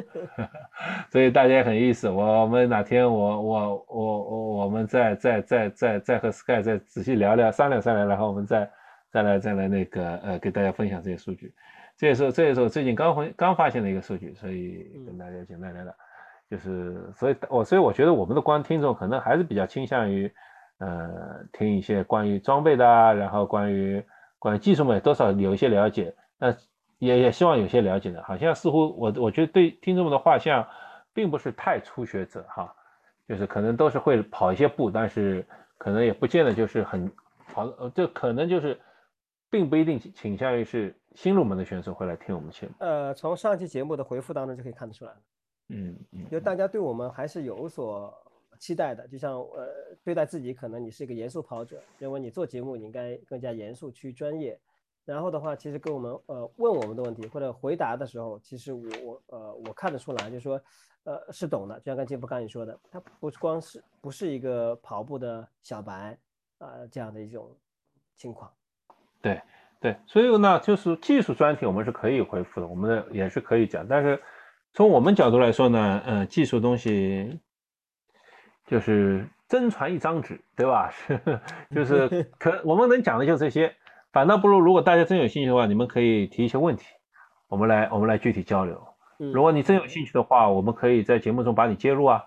[1.10, 2.10] 所以大家也很有意思。
[2.10, 8.70] 我们哪天我我我我我们再再再再再和 Sky 再仔细聊聊商量商量，然后我们再
[9.12, 11.52] 再来再来那个呃给大家分享这些数据。
[11.98, 15.94] 这也是这也是我最近刚回刚发现的一个数据，所以跟大家简单聊聊，
[16.50, 20.32] 就是所以我所以我觉得我们的观听众可能还是比较倾向于，
[20.78, 24.02] 呃，听一些关于装备的，然后关于
[24.38, 26.52] 关于技术嘛，多少有一些了解，那
[26.98, 30.66] 也也希望有些了解的，好像似乎我我觉得对听众们的画像，
[31.12, 32.74] 并不是太初学者哈，
[33.28, 35.46] 就是可能都是会跑一些步，但是
[35.76, 37.12] 可能也不见得就是很
[37.52, 38.80] 跑，呃，这可能就是。
[39.52, 42.72] 并不一定倾向于是新入门的选手会来听我们节目。
[42.78, 45.12] 呃，从上期节目的回复当中就可以看得出来
[45.68, 48.12] 嗯嗯，就大家对我们还是有所
[48.58, 49.06] 期待的。
[49.06, 49.68] 就像呃，
[50.02, 54.58] 对待自己，可能你是一个严肃跑者，认为你做节目你应该更加严肃去专业。
[55.04, 60.58] 然后的话，其实跟我们呃问我们的问题或者回答的时候，其实我我呃我看得出来，就是说
[61.04, 61.78] 呃是懂的。
[61.80, 66.18] 就像刚杰夫刚你说的，他不是光是不是一个跑步的小白
[66.56, 67.54] 啊这样的一种
[68.16, 68.50] 情况。
[69.22, 69.40] 对
[69.80, 73.86] 对，所以呢，就是技术专题我们是可以回复的，我们的也是可以讲。
[73.88, 74.20] 但是
[74.74, 77.40] 从我们角度来说呢，嗯，技术东西
[78.66, 80.90] 就是真传一张纸，对吧？
[80.90, 81.20] 是，
[81.74, 83.74] 就是 可我们能讲的就这些。
[84.12, 86.84] 反倒不如，如果大家真有兴趣的话，你们可以提一些问题，
[87.48, 88.78] 我们来我们来具体交流。
[89.16, 92.22] 如果你真有兴趣的话，我们可以在节目中把你接入啊，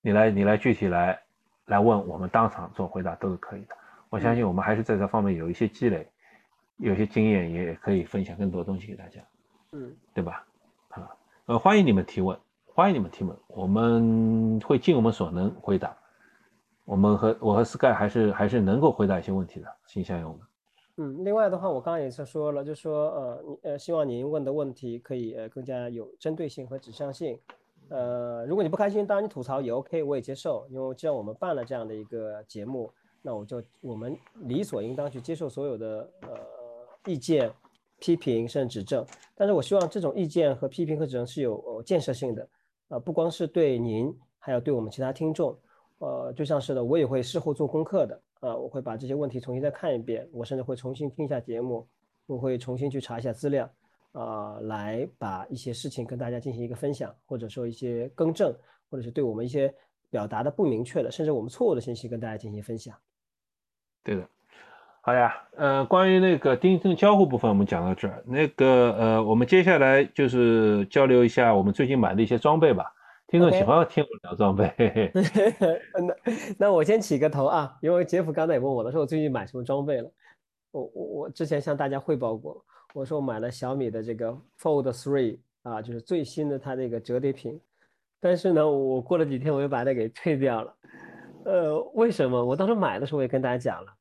[0.00, 1.20] 你来你来具体来
[1.66, 3.76] 来问，我们当场做回答都是可以的。
[4.08, 6.08] 我相信我们还是在这方面有一些积累。
[6.78, 9.20] 有些经验也可以分享更多东西给大家，
[9.72, 10.46] 嗯，对吧？
[10.90, 15.96] 啊，呃，欢迎你们提问，欢迎你们提问，我们会尽我们所能回答。
[16.84, 20.40] 我们和我和 Sky 还是还是能够回答一些问题的，请相信我们。
[20.98, 27.38] 嗯，另外的话，我刚刚也是说了，就说呃，呃，希望您问的问题可以呃更加有针对性和指向性。
[27.88, 36.55] 呃，如果你不开心，当然你吐槽也 OK，我也接受，因为既然我们办了这样的一个节目，那我就我们理所应当去接受所有的呃。
[37.06, 37.50] 意见、
[37.98, 42.48] 批评甚至指正，但是我希望这种意见和批评和指正是有建设性的，
[42.88, 45.58] 呃，不光是对您，还有对我们其他听众，
[45.98, 51.86] 呃，就像是的，我也会事后做功课的，啊，我会把这些问题重新再看一遍，我甚至会重新听一下节目，
[52.26, 53.70] 我会重新去查一下资料，
[54.12, 58.54] 啊，来把一些事情跟大家进行一个分享，或者说一些更正，
[58.90, 59.74] 或者是对我们一些
[60.10, 62.96] 表达的不明确的，甚至我们错误的信息跟大家进行分享。
[64.02, 64.28] 对的。
[65.06, 68.20] 好呀，呃，关于那个钉钉交互部分，我们讲到这儿。
[68.26, 72.92] 那个呃，我们接下来就是交流一下我们最近买的一些装备吧。
[73.28, 75.12] 听众喜欢听我聊装备。
[75.94, 76.14] 那
[76.58, 80.10] 那我先起个头啊，因为杰夫刚才也问我了，说我最近买什么装备了。
[80.72, 82.60] 我我我之前向大家汇报过，
[82.92, 87.60] 我说我买了小米的这个 Fold Three 啊，就是最新的它那个折叠屏。
[88.20, 90.74] 但是呢，我过了几天我又把它给退掉了。
[91.44, 92.44] 呃，为什么？
[92.44, 93.92] 我当时买的时候我也跟大家讲了。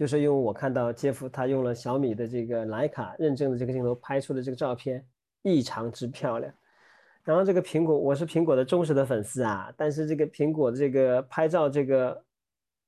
[0.00, 5.04] 就是因为我看到杰夫他用了小米的这个徕卡认证的这个镜头拍出的这个照片
[5.42, 6.50] 异常之漂亮，
[7.22, 12.18] 然后这个苹果我是苹果的忠实的粉丝啊，但是这个苹果的这个拍照这个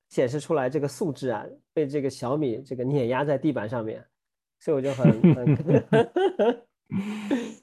[0.08, 1.44] 显示出来这个素质啊
[1.74, 4.02] 被这个小米这个碾压在地板上面，
[4.58, 5.44] 所以我就很很，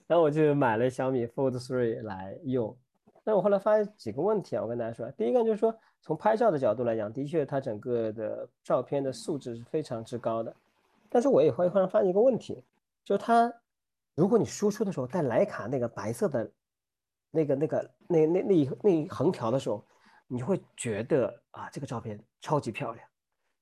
[0.06, 2.78] 然后我就买了小米 Fold 3来用，
[3.24, 5.76] 但我后来发现几个问题啊，我跟大家说，第一个就是说。
[6.02, 10.56] 从拍照的角度来讲，的确它整个的照片的素质是非常之高的。
[11.10, 12.64] 但是我也会忽然发现一个问题，
[13.04, 13.52] 就是它，
[14.16, 16.50] 如果你输出的时候带徕卡那个白色的，
[17.32, 19.84] 那个那个那那那一那一横条的时候，
[20.28, 23.06] 你会觉得啊这个照片超级漂亮。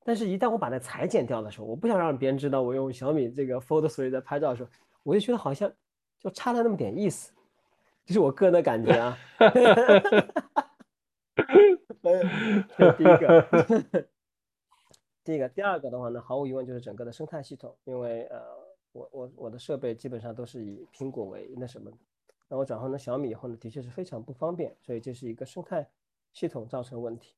[0.04, 4.70] 但是，一旦我把那裁剪掉的时候，我不想让别人知道我用小米这个 Fold 3在拍照的时候，
[5.04, 5.72] 我就觉得好像
[6.20, 7.34] 就差了那么点意思，
[8.06, 9.18] 这是我个人的感觉啊。
[12.78, 13.48] 这第一个
[15.24, 18.40] 第一个，第二个的话呢，毫无疑问就是整个的生态系统，因为呃，
[18.94, 21.98] 我我我的设备基本上都是以苹果为那什么的，
[22.48, 25.86] 那我转换成小米以后呢，的确是非常不方便，所以这是一个生态
[26.32, 27.36] 系统造成问题。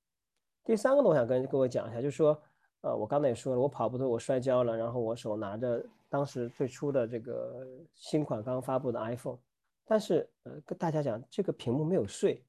[0.64, 2.40] 第三个呢，我想跟各位讲一下，就是说，
[2.82, 9.40] 呃，我刚才也说了，我跑步的我摔跤了，然后我手拿着当时最初的这个新款刚发布的 iPhone，
[9.84, 12.44] 但是呃，跟大家讲，这个屏幕没有碎。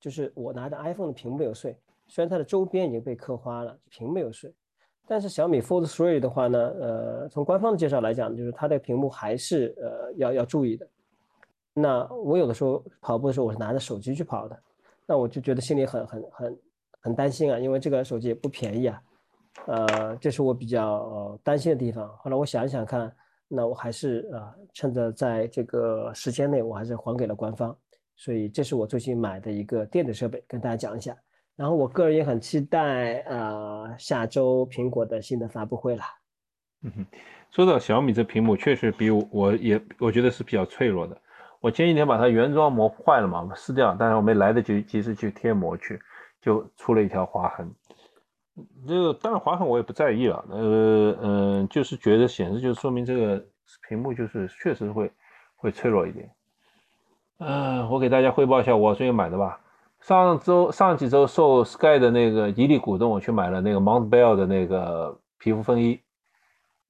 [0.00, 1.76] 就是我拿着 iPhone 的屏幕没有碎，
[2.08, 4.52] 虽然它的周边已经被刻花了，屏没有碎，
[5.06, 10.88] 但是小米 Fold 3的话呢，呃，从官方的介绍来讲，就是它的屏幕还是呃要要注意的。
[11.74, 14.58] 那我有的时候跑步的时候，我是拿着手机去跑的，
[15.06, 16.58] 那我就觉得心里很很很
[17.00, 19.02] 很担心啊，因为这个手机也不便宜啊，
[19.66, 22.08] 呃，这是我比较担心的地方。
[22.18, 23.14] 后来我想一想看，
[23.48, 27.76] 那我还是啊，趁着在这个时间内，我还是还给了官方。
[28.20, 31.16] 所以这是我最近买的一个电子设备，跟大家讲一下。
[31.56, 36.02] 然后我个人也很期待啊，下周苹果的新的发布会了。
[36.82, 37.06] 嗯，
[37.50, 41.18] 说到小米这屏幕，确实比我我也我觉得是比较脆弱的。
[41.60, 45.98] 我前几天把它原装膜坏了嘛，撕掉，但是我没来得及及时去贴膜去，
[46.42, 47.74] 就出了一条划痕。
[48.86, 53.42] 这个当然划痕我也不在意了，呃嗯，就是觉得显示就说明这个
[53.88, 55.10] 屏幕就是确实会
[55.56, 56.30] 会脆弱一点。
[57.42, 59.58] 嗯，我给大家汇报一下我最近买的吧。
[60.00, 65.98] 上周上几周受 Sky 的那个极力鼓动，我去买了那个 Montbell 的那个皮肤风衣。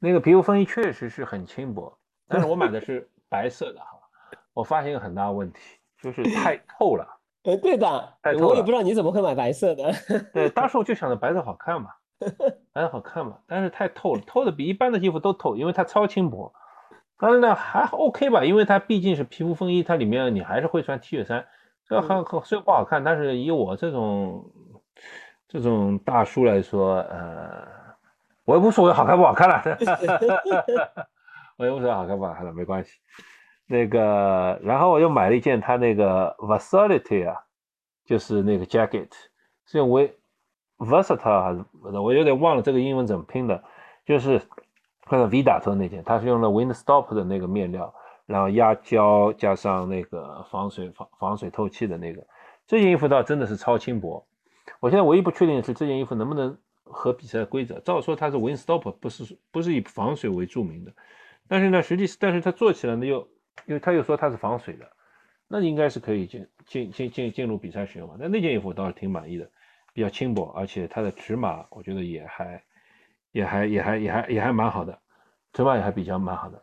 [0.01, 1.97] 那个皮肤风衣确实是很轻薄，
[2.27, 3.87] 但是我买的是白色的哈。
[4.53, 5.61] 我发现一个很大问题，
[6.03, 7.07] 就是太透了。
[7.45, 8.47] 哎，对的，太透了。
[8.49, 9.93] 我也不知道你怎么会买白色的。
[10.33, 11.91] 对，当时我就想着白色好看嘛，
[12.73, 16.53] 白色好看嘛，但是太透了，透的比一般的衣服都透，因为它超轻薄。
[17.21, 21.47] 当然呢，还 OK 吧，因为它毕竟是皮肤风衣，它里面你还是会穿 T 恤衫，
[21.87, 24.51] 这很很虽然不好看，但是以我这种
[25.47, 27.69] 这种大叔来说，呃，
[28.47, 29.63] 我也无所谓好看不好看了，
[31.59, 32.99] 我也无所谓好看不好看了，没关系。
[33.67, 37.37] 那个，然后我又买了一件它那个 Versatility 啊，
[38.07, 39.11] 就是那个 jacket，
[39.67, 40.17] 是用 V
[40.79, 41.63] Versatile 还是
[41.99, 43.63] 我有点忘了这个英文怎么拼的，
[44.07, 44.41] 就是。
[45.07, 47.93] 看到 V 打头那件，它是用了 Windstop 的那个面料，
[48.27, 52.25] 然后压胶加上那个防水防防水透气的那个，
[52.67, 54.25] 这件衣服倒真的是超轻薄。
[54.79, 57.81] 我现在唯一不确定的是这件衣服能不能合比赛规则。
[57.81, 60.93] 照说它是 Windstop，不是不是以防水为著名的，
[61.49, 63.27] 但是呢，实际是但是它做起来呢又，
[63.67, 64.89] 因为他又说它是防水的，
[65.49, 68.15] 那应该是可以进进进进进入比赛使用嘛。
[68.21, 69.51] 但那件衣服倒是挺满意的，
[69.93, 72.63] 比较轻薄，而且它的尺码我觉得也还。
[73.33, 74.99] 也还也还也还也还蛮好的，
[75.53, 76.63] 尺码也还比较蛮好的，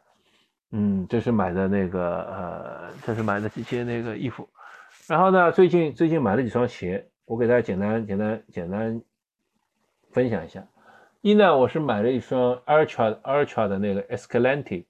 [0.71, 4.47] 嗯，这是买的那个呃，这是买的几件那个衣服，
[5.07, 9.01] 然后呢，最近最近买了几双鞋，我给大家简单简单简单
[10.11, 10.65] 分享一下。
[11.21, 14.85] 一呢，我是买了一双 Ultra Ultra 的那个 Escalante，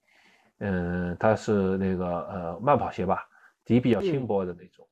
[0.59, 3.27] 嗯，它是那个呃慢跑鞋吧，
[3.65, 4.87] 底比较轻薄的那种。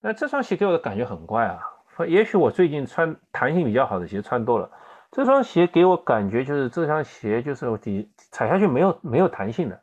[0.00, 1.60] 那这双鞋给我的感觉很怪啊，
[2.06, 4.70] 也许我最近穿弹性比较好的鞋穿多了。
[5.14, 9.80] 这双鞋给我感觉就是这双鞋就是底踩下去没有没有弹性的，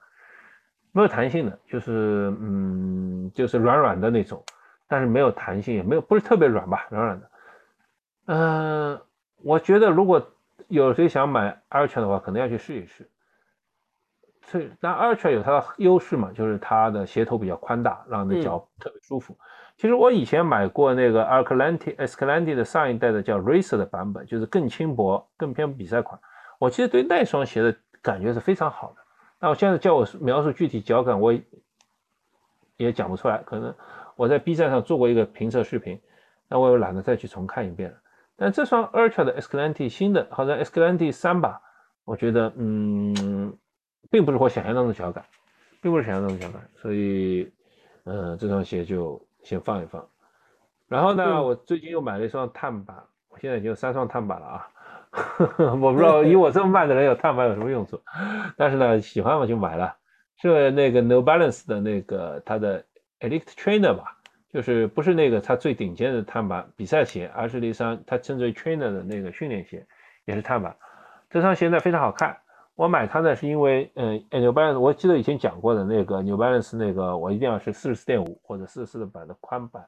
[0.92, 4.44] 没有弹性的，就是嗯就是软软的那种，
[4.90, 7.32] 但是没有弹性，也没有不是特别软吧，软软的。
[8.26, 9.02] 嗯，
[9.42, 10.22] 我觉得如果
[10.68, 13.10] 有谁想买 Ultra 的话，可能要去试一试。
[14.42, 19.38] 所以，那 Ultra 有它的优势嘛，就是它的鞋头比较宽大，让你的脚特别舒服。
[19.82, 26.22] 其实我以前买过那个 a r c l a n t i Escalante 的上一代的叫 Racer 的版本，就是更轻薄、更偏比赛款。
[26.60, 28.98] 我其实对那双鞋的感觉是非常好的。
[29.40, 31.34] 那我现在叫我描述具体脚感，我
[32.78, 33.40] 也讲不出来。
[33.40, 33.74] 可能
[34.16, 36.00] 我在 B 站上做过一个评测视频，
[36.48, 37.98] 那我又懒得再去重看一遍了。
[38.36, 41.60] 但这双 Ultra 的 Escalante 新的，好像 Escalante 三吧，
[42.06, 43.52] 我觉得嗯。
[44.12, 45.26] 并不是我想象中的脚感，
[45.82, 47.52] 并不是想象中的脚感，所以，
[48.04, 50.08] 嗯，这双鞋就先放一放。
[50.88, 52.96] 然后呢，我最近又买了一双碳板，
[53.30, 54.68] 我现在已经有三双碳板了啊。
[55.58, 58.02] 我不知道以我这么慢的人有碳板有什么用处，
[58.56, 59.96] 但是呢，喜欢我就买了。
[60.38, 62.84] 是那个 New Balance 的那个它的
[63.20, 64.18] Elite Trainer 吧，
[64.50, 69.86] 就是不是那个它最顶尖的碳板比赛鞋，而是那双它称之为 Trainer 的那个训练鞋，
[70.26, 70.76] 也是碳板。
[71.30, 72.38] 这双鞋呢非常好看。
[72.82, 79.86] 我买它呢，是因为，嗯，New Balance，我记得以前讲过的那个 New Balance 那个，我一定要是四十四点五或者四十四的版的宽版，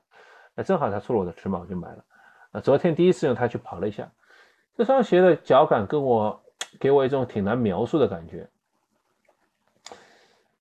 [0.54, 2.06] 那正好它出了我的尺码，我就买了。
[2.52, 4.08] 那昨天第一次用它去跑了一下，
[4.78, 6.40] 这双鞋的脚感跟我
[6.80, 8.48] 给我一种挺难描述的感觉。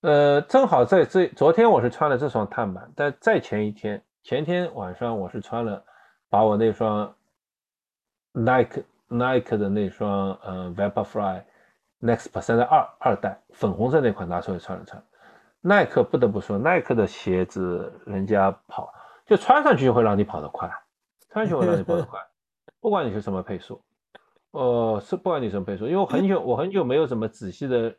[0.01, 5.85] 呃，正好在这昨天我是穿了这双碳板，但在前一天，前天晚上我是穿了，
[6.31, 7.13] 把我那双
[8.31, 11.43] Nike Nike 的那双，呃，Vaporfly。
[12.03, 15.01] Next Percent 二二代粉红色那款拿出来穿了穿，
[15.61, 18.93] 耐克不得不说，耐克的鞋子人家跑
[19.25, 20.69] 就穿上去就会让你跑得快，
[21.31, 22.19] 穿上去会让你跑得快，
[22.81, 23.81] 不管你是什么配速，
[24.51, 27.95] 呃，是不管你什么配速，因为我很久我很久没有怎么仔细的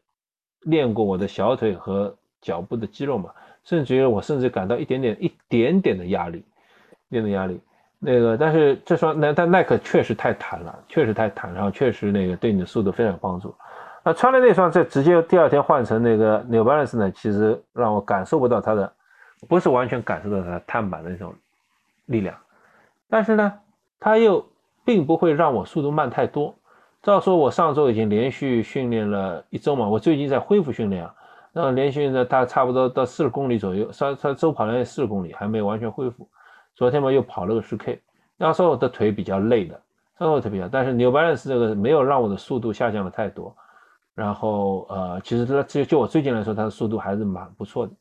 [0.60, 3.32] 练过我的小腿和脚部的肌肉嘛，
[3.62, 6.44] 甚至于我甚至感到一点点一点点的压力，
[7.08, 7.58] 一点点压力。
[7.98, 13.54] 那个，但是这双那但耐克确实太弹了，确实太弹，然后确实那个对你的速度非常有帮助。
[14.06, 17.10] 那穿了那双，再直接第二天换成那个 New Balance 呢？
[17.10, 18.92] 其实让我感受不到它的，
[19.48, 21.34] 不是完全感受到它碳板的那种
[22.06, 22.36] 力量，
[23.08, 23.52] 但是呢，
[23.98, 24.46] 它又
[24.84, 26.54] 并不会让我速度慢太多。
[27.02, 31.14] 照说，我上周已经连续训练了一周嘛，我最近在恢复训练啊，
[31.52, 36.28] 那连续呢，大差不多到四十公里左右，稍稍周跑了四十公里，还没有完全恢复。
[36.74, 37.98] 昨天嘛，又跑了个十 K，
[38.36, 39.80] 要说我的腿比较累的，
[40.18, 43.54] 稍微特别，但是 New Balance 这个没有让我的速度下降的太多。
[44.14, 47.92] 然后呃，其实它就就我最近来说，它的速度还是蛮不错的，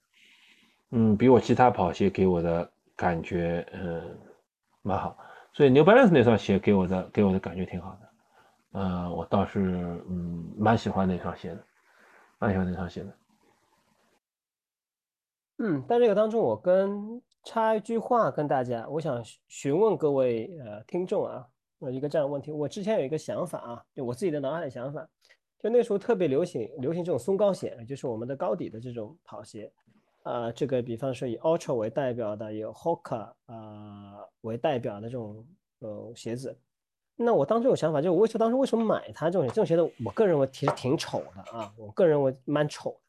[0.92, 4.18] 嗯，比我其他跑鞋给我的感觉，嗯，
[4.84, 5.18] 蛮好。
[5.54, 9.60] 所以 New Balance 那双鞋给我的给我的感觉挺好的，呃，我倒是
[10.08, 11.64] 嗯蛮喜欢那双鞋的，
[12.38, 13.18] 蛮喜欢那双鞋的。
[15.60, 21.46] 嗯，在这个当中，我跟插一句话跟大家，我想询问各位呃听众啊，
[21.80, 25.08] 有一个这样的问题，我之前有一个想法啊，就我自己的脑海的想法。
[25.64, 29.72] 就那时候特别流行，流行这种松糕鞋，就是我们的高底的这种跑鞋，
[30.24, 35.48] 啊，这个比方说以 Ultra 为代表的，有 Hoka 啊为代表的这种
[35.80, 36.54] 呃鞋子。
[37.16, 39.82] 那我当时有想法，就是我为什么当时为什么买它这种鞋这种鞋子？
[40.04, 43.00] 我个人认为其实挺丑的啊，我个人认为蛮丑。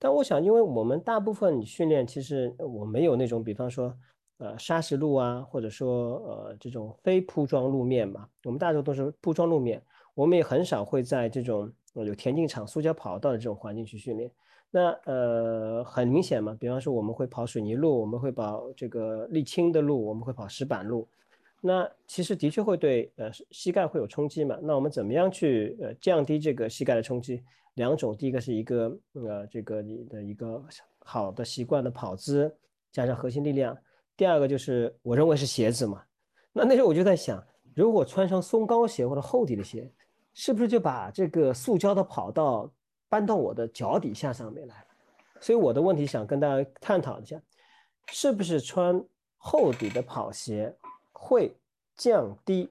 [0.00, 3.96] 但我想，因为我们大部分训练其实我没有那种，比方说
[4.38, 9.80] 呃砂石路啊，或者说呃这种非铺装路面嘛，我们大多都是铺装路面。
[10.16, 14.30] 我们也很少会在这种有田径场、塑胶跑道的这种环境去训练。
[14.70, 21.06] 那呃，很明显嘛，比方说我们会跑水泥路，我们会跑这个沥青的路，我们会跑石板路。
[21.60, 24.58] 那其实的确会对呃膝盖会有冲击嘛。
[24.62, 27.42] 那我们怎么样去呃降低这个膝盖的冲击？
[27.74, 30.64] 两种，第一个是一个呃这个你的一个
[31.00, 32.50] 好的习惯的跑姿，
[32.90, 33.76] 加上核心力量。
[34.16, 36.02] 第二个就是我认为是鞋子嘛。
[36.54, 37.42] 那那时候我就在想，
[37.74, 39.92] 如果穿上松糕鞋或者厚底的鞋。
[40.38, 42.70] 是不是就把这个塑胶的跑道
[43.08, 44.86] 搬到我的脚底下上面来了？
[45.40, 47.40] 所以我的问题想跟大家探讨一下，
[48.12, 49.02] 是不是穿
[49.38, 50.76] 厚底的跑鞋
[51.10, 51.56] 会
[51.96, 52.70] 降低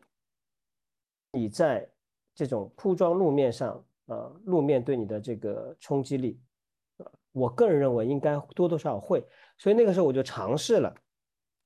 [1.32, 1.89] 你在
[2.36, 6.39] 这种铺装路面上啊路面对你的这个冲击力？
[7.32, 9.26] 我个人认为应该多多少少会。
[9.57, 10.93] 所以那个时候我就尝试了，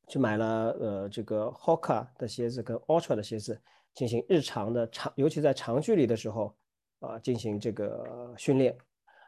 [0.07, 3.61] 去买了呃这个 Hoka 的鞋子跟 Ultra 的鞋子。
[3.99, 6.55] 进行日常的长，尤其在长距离的时候，
[7.01, 8.73] 啊，进行这个训练，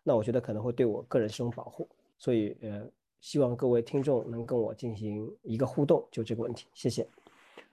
[0.01, 2.81] 那我觉得可能会对我个人是种保护，所以呃，
[3.19, 7.05] 希望各位听众能跟我进行一个互动，就这个问题，谢谢。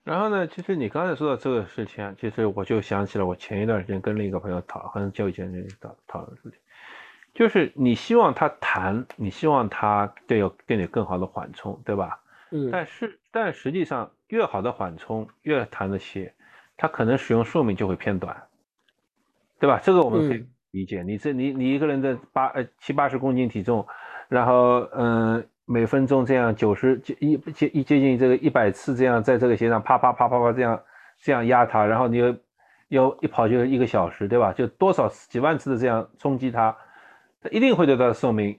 [0.03, 6.59] 然后呢，其实你刚才说到这个事情啊，其实我就想起了我前一段时间跟另一个朋友讨，很久以前就讨讨论事情，
[7.32, 12.20] 就是你希望他弹，你希望他对有给你更好的缓冲，对吧？
[12.51, 12.68] 嗯。
[12.72, 16.34] 但是但实际上，越好的缓冲，越弹的鞋。
[16.79, 18.35] 它可能使用寿命就会偏短，
[19.59, 19.81] 对吧？
[19.83, 21.03] 这个我们可以理解。
[21.03, 23.85] 你这你你一个人的八呃七八十公斤体重，
[24.29, 30.81] 然后嗯每分钟这样九十一接一接近这个一百次这样在这个鞋上啪啪啪啪啪这样
[31.18, 32.37] 这样压它，然后你又
[32.89, 34.53] 又一跑就一个小时，对吧？
[34.53, 36.76] 就多少几万次的这样冲击它，
[37.43, 38.57] 它一定会对它的寿命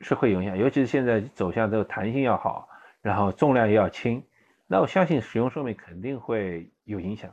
[0.00, 0.58] 是会影响。
[0.58, 2.68] 尤其是现在走向这个弹性要好，
[3.00, 4.20] 然后重量也要轻，
[4.66, 7.30] 那我相信使用寿命肯定会有影响。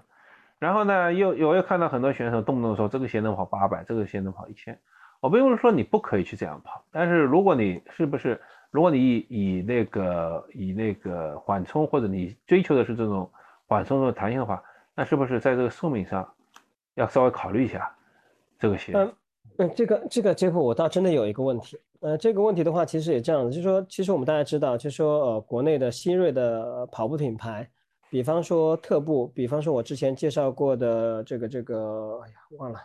[0.59, 4.77] 然后呢，又我又看到很多选手动不动说这个鞋能跑八百，这个鞋能跑一千。
[5.21, 8.39] 我并不是说你不可以去这样跑，但是如果你是不是，
[8.69, 13.29] 如果你以以那个以那个缓冲，或者你追求的是这种
[13.67, 14.61] 缓冲的弹性的话，
[14.93, 16.29] 那是不是在这个寿命上
[16.95, 17.89] 要稍微考虑一下
[18.59, 18.93] 这个鞋？
[19.57, 21.79] 嗯，这个这个结果我倒真的有一个问题。
[22.01, 27.69] 呃，这个问题的话，其实也这样子，就是说，其实我们大家知道，就是说，呃，国内的新锐的跑步品牌。
[28.09, 32.79] 比方说特步，比方说我之前介绍过的这个这个，哎呀，忘了，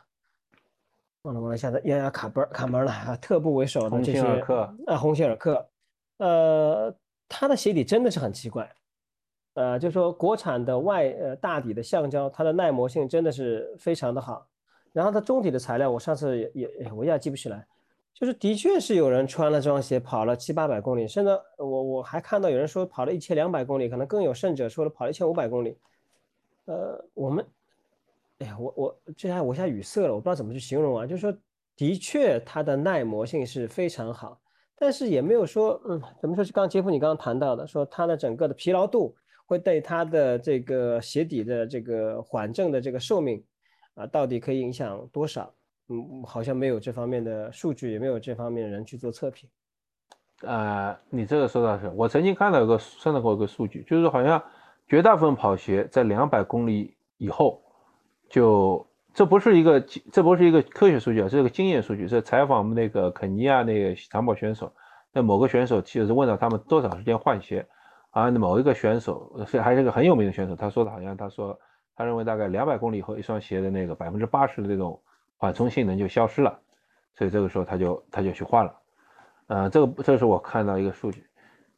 [1.23, 3.17] 忘了忘了，一下子压压卡门卡门了啊！
[3.17, 4.21] 特步为首的这些
[4.87, 5.67] 啊，鸿星尔克，
[6.19, 6.95] 呃，
[7.29, 8.71] 它的鞋底真的是很奇怪，
[9.55, 14.47] 呃，就说国产的外呃大底的橡胶，它的耐磨性真的是非常的好，
[14.93, 17.67] 然后它中底的材料，我上次也也我一下记不起来。
[18.15, 25.77] 就是的确是有人穿了这双鞋跑了七八百公里，甚至我我还看到有人说跑了一千两百公里，可能更有甚者说了跑了一千五百公里。
[26.67, 27.45] 呃，我们，
[28.39, 31.05] 哎呀，我我这下我一下语塞了，我不知道怎么去形容啊。
[31.05, 31.37] 就是说，
[31.77, 34.41] 的确它的耐磨性是非常好，
[34.77, 36.45] 但是也没有说，嗯，怎么说？
[36.45, 43.45] 是刚杰夫你刚刚谈到的，说它的整个的疲劳度会对它的这个鞋底的这个缓震的这个寿命
[43.95, 45.53] 啊，到底可以影响多少？
[45.89, 49.49] 嗯，好像没有这方面的数据，也没有这方面的人去做测评。
[50.43, 54.43] 呃，你这个说到是，我曾经看到一个算到过一个数据，就是好像
[54.89, 57.63] 绝大部分跑鞋在两百公里以后，
[58.29, 62.09] 就这不是一个这不是一个科学数据啊，这是个经验数据。
[62.09, 64.73] 是采访我们那个肯尼亚那个长跑选手，
[65.13, 67.67] 那某个选手其实问到他们多少时间换鞋，
[68.11, 71.59] 啊，某一个选手是还是个很有名的选手，他说的好像他说
[71.95, 74.99] 他认为大概两百公里以后，一双鞋的那个百分之八十的这种。
[75.45, 76.59] 缓冲性能就消失了，
[77.15, 78.75] 所以这个时候他就他就去换了，
[79.49, 81.23] 呃，这个这是我看到一个数据，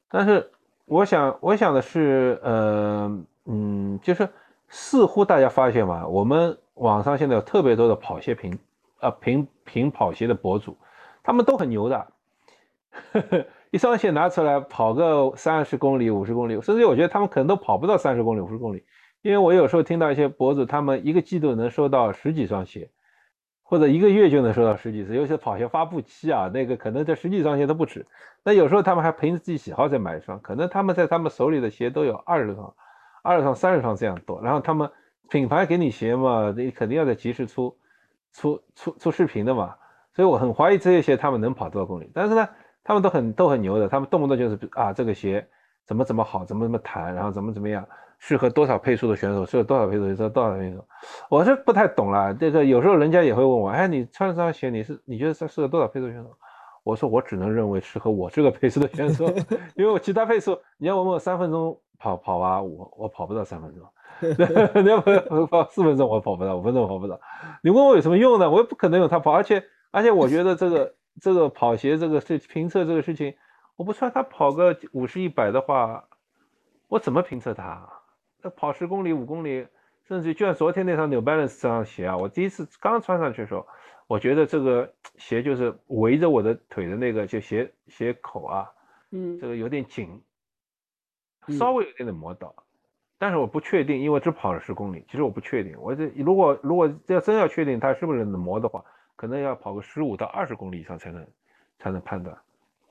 [0.09, 0.49] 但是
[0.85, 4.29] 我想我想的是，呃，嗯，就是
[4.69, 8.57] 似乎大家发现嘛，我们网上现在有特别多的跑鞋评
[9.01, 10.79] 啊评评跑鞋的博主，
[11.25, 12.07] 他们都很牛的，
[13.73, 18.85] 一双鞋拿出来跑个三十公里五十公里，甚至我觉得他们可能都跑不到三十公里五十公里，
[19.23, 22.89] 因为我有时候听到一些博主，他们一个季度能收到十几双鞋。
[23.69, 28.07] 或者一个月就能收到十几次，尤其跑鞋发布期啊，那个可能这十几双鞋都不止。
[28.45, 32.73] 那有时候他们还凭着自己喜好再买一双，可能他们在他们手里的鞋都有二十双、
[33.25, 34.41] 二十双、三十双这样多。
[34.41, 34.89] 然后他们
[35.29, 37.77] 品牌给你鞋嘛，你肯定要在及时出
[38.33, 39.75] 出出出视频的嘛。
[40.15, 42.09] 所以我很怀疑这些鞋他们能跑多少公里。
[42.15, 42.49] 但是呢，
[42.85, 45.45] 他们都很都很牛的，他们动不动就是啊这个鞋
[45.85, 47.85] 怎么怎么好，怎么怎么弹，然后怎么怎么样。
[48.27, 49.47] 适合多少配速的选手？
[49.47, 50.09] 适合多少配速？
[50.09, 50.85] 适合多少配速？
[51.31, 52.35] 我是不太懂了。
[52.35, 56.37] 这个有时候人家也会问我，哎，你穿这双鞋，你是你觉得适合多少配速选手？
[56.83, 59.27] 我说我只能认为适合我这个配速的选手，
[59.77, 63.89] 因为我其他配速，你要问我三分钟跑跑啊，我我跑不到三分钟。
[64.83, 65.01] 你要
[65.47, 67.21] 跑四分钟，我跑不到，五分钟我跑不到。
[67.63, 68.51] 你问我有什么用呢？
[68.51, 69.63] 我也不可能用它跑，而且
[69.93, 73.33] 而且我觉得这个这个跑鞋这个是评测这个事情，
[73.77, 76.03] 我不穿它跑个五十一百的话，
[76.89, 77.89] 我怎么评测它？
[78.51, 79.67] 跑十公里、五公里，
[80.07, 83.67] 甚至就像昨天那双 New Balance 这双鞋啊，我第一次刚穿上去的时候，
[84.07, 88.71] 我觉得这个鞋就是围着我的腿的那个就鞋鞋口啊，
[89.11, 90.23] 嗯，这个有点紧，
[91.49, 92.55] 稍微有点点磨到，
[93.19, 98.85] 但是我不确定，因为只跑了十公里，其实我不确定，我这如果如果要真要确定它是不是能磨的话，
[99.17, 101.27] 可能要跑个十五到二十公里以上才能
[101.79, 102.37] 才能判断，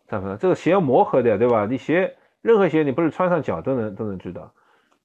[0.07, 1.65] 判断这个鞋要磨合的，对吧？
[1.65, 4.53] 你鞋任何鞋你不是穿上脚都能都能知道。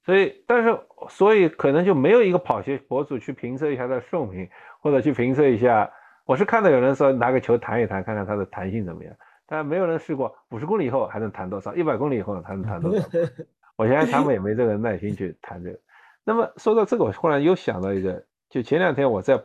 [0.03, 0.79] 所以，但是，
[1.09, 4.49] 所以可能就没有一个跑鞋博主去评测一下它的寿命，
[4.79, 5.91] 或者去评测一下。
[6.25, 9.13] 我是看到有人说拿个球弹一弹，看看它的弹性怎么样，
[9.45, 13.07] 但没有人试过五十公里以后还能弹多少，一百公里以后还能弹多少。
[13.75, 15.79] 我相信他们也没这个耐心去弹这个。
[16.23, 19.39] 那么说到这个，我忽然又想到一个，就前两天我在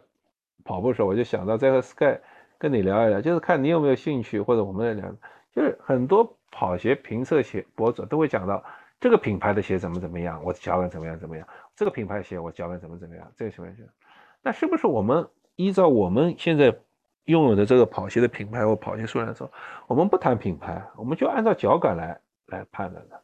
[0.65, 2.19] 跑步的时候，我就想到再和 Sky
[2.57, 5.15] 跟你聊一聊，就是看你有没有兴趣，或者我们聊，
[5.55, 8.65] 就是很多跑鞋评测鞋博主都会讲到。
[8.99, 10.43] 这个品牌的鞋怎么怎么样？
[10.45, 11.47] 我脚感怎么样怎么样？
[11.75, 13.31] 这个品牌鞋我脚感怎么怎么样？
[13.37, 13.83] 这个情况下，
[14.43, 15.27] 那是不是我们
[15.57, 16.75] 依照我们现在
[17.25, 19.51] 拥有的这个跑鞋的品牌或跑鞋数量说，
[19.87, 23.21] 我们不谈品牌，我们就按照脚感来来判断的？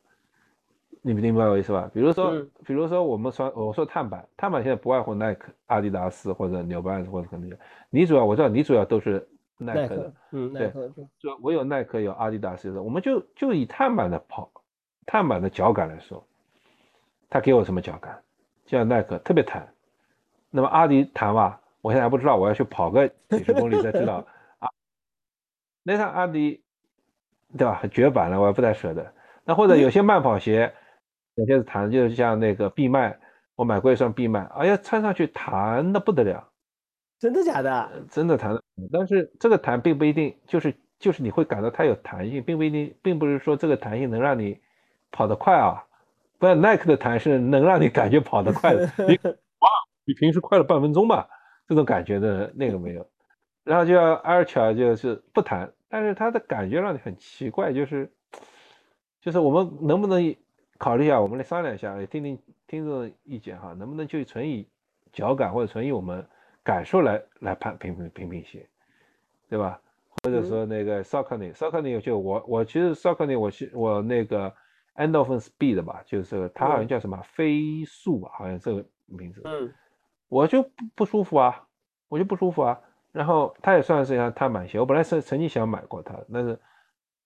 [1.04, 1.90] 你明白我意思吧？
[1.92, 7.50] 比如说，嗯比如说我们说我说碳板，碳板现在不外乎耐克、阿迪达斯或者 New Balance 或者可能
[7.90, 9.26] 你主要我知道你主要都是
[9.58, 14.48] 耐克的，，嗯，耐对克，对就我有耐克有阿迪达斯的，我们就就以碳板的跑，
[15.06, 16.24] 碳板的脚感来说，
[17.28, 18.22] 它给我什么脚感？
[18.64, 19.66] 就像耐克特别弹，
[20.50, 24.24] 那么阿迪弹吧，我现在还不知道，我要去跑个几十公里才知道
[24.58, 24.68] 啊。
[25.82, 26.62] 那双阿迪，
[27.58, 27.82] 对吧？
[27.90, 29.12] 绝版了，我也不太舍得。
[29.44, 30.72] 那或者有些慢跑鞋，
[31.34, 33.18] 有些是弹，就是像那个必迈，
[33.56, 36.48] 我买过一双必迈，哎呀，穿上去弹的不得了。
[37.18, 38.04] 真的假的？
[38.10, 38.56] 真的弹，
[38.92, 44.60] 但是这个弹并不一定就是就是你会感到它有弹性，并不一定，并不是说这个弹性能让你
[45.12, 45.84] 跑得快啊。
[46.38, 49.68] 不然耐克的弹是能让你感觉跑得快的， 你哇
[50.04, 51.28] 比平时快了半分钟吧，
[51.68, 53.08] 这种感觉的那个没有。
[53.62, 58.12] 然后就要 Ultra 就是不弹，但是它的感觉让你很奇怪，就是
[59.20, 60.34] 就是我们能不能
[60.78, 62.36] 考虑一下，我们来商量一下，也听听
[62.66, 64.68] 听众的意见哈，能不能就纯以
[65.12, 66.26] 脚感或者纯以我们
[66.64, 68.68] 感受来来判评评评评鞋，
[69.48, 69.80] 对吧？
[70.24, 74.52] 或者说那个 Saucony，Saucony 就我我其实 Saucony 我是我那个
[74.94, 79.72] Endorphin Speed 吧，就是它好像叫什么飞速吧，好像这个名字，嗯
[80.28, 81.66] 我就不不舒服啊，
[82.08, 82.80] 我就不舒服啊。
[83.12, 86.58] 然后它也算是一双碳板鞋，我本来是曾经想买过它，但是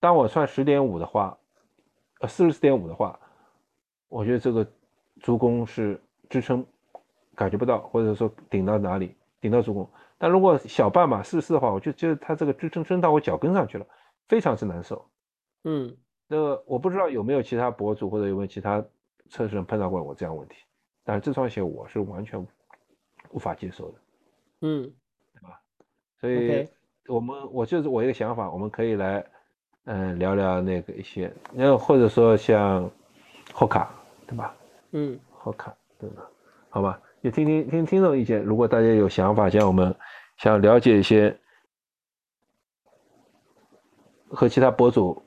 [0.01, 1.39] 当我穿十点五的话，
[2.21, 3.17] 呃四十四点五的话，
[4.09, 4.67] 我觉得这个
[5.21, 6.67] 足弓是支撑
[7.37, 9.89] 感觉不到，或者说顶到哪里，顶到足弓。
[10.19, 13.87] 但如果小半码四十四的话，我就觉得它这个支撑撑到我脚跟上去了，
[14.27, 15.09] 非常之难受。
[15.63, 15.97] 嗯
[16.29, 18.85] 那我不知道有没有其他博主或者有没有其他
[19.31, 20.57] 测试人碰到过我这样的问题，
[21.05, 22.45] 但是这双鞋我是完全
[23.31, 23.99] 无法接受的。
[24.63, 24.93] 嗯
[25.35, 25.61] 对吧
[26.21, 26.69] 所以
[27.07, 29.25] 我们我就是我一个想法，我们可以来
[29.85, 32.91] 嗯、聊聊那个一些，然后或者说像
[33.53, 33.95] 后卡
[34.27, 34.57] 对吧？
[34.91, 36.29] 嗯后卡对吧？
[36.69, 38.43] 好吧，也听听听听众意见。
[38.43, 39.95] 如果大家有想法，像我们
[40.39, 41.39] 想了解一些
[44.29, 45.23] 和其他博主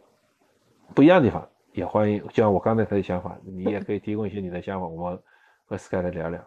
[0.96, 2.22] 不一样的地方，也欢迎。
[2.28, 5.20] 就像我刚才的想法，你也可以提供一些你的想法， 我们
[5.66, 6.42] 和 Sky 来聊聊。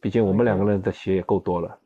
[0.00, 1.78] 毕竟我们两个人的鞋也够多了。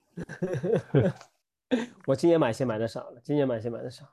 [2.07, 4.05] 我今年买鞋买的少了，今年买鞋买的少。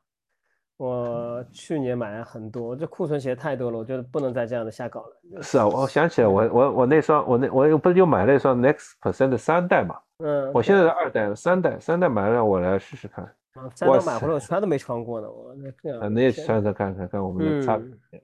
[0.77, 5.41] 我去年买了很多，这库存鞋太多了，我觉得不能再这样的瞎搞了。
[5.41, 13.27] 是啊， 我想起来，我我我那双我那我又不是又买了一双 Next Percent 的三代嘛，嗯，我现在是二代，三代三代买了，让我来试试看，
[13.57, 18.21] 嗯三哇塞刀买回来我穿都没穿过呢，我那这样啊，你也穿穿看看看我们的差别嗯。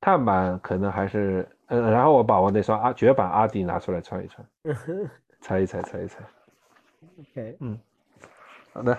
[0.00, 4.48] 碳板可能还是，嗯，然后我把我那双阿绝版阿迪拿出来穿一穿，
[5.40, 6.22] 猜一猜，猜一猜。
[7.18, 7.78] OK，嗯
[8.72, 8.98] 好的，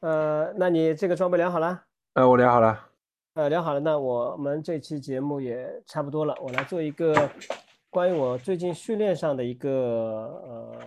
[0.00, 1.82] 呃，那你这个装备量好了？
[2.14, 2.86] 呃，我量好了。
[3.34, 7.28] 呃，聊好了，那我们这期节目也差不多了，我来做一个
[7.90, 10.78] 关于我最近训练上的一个呃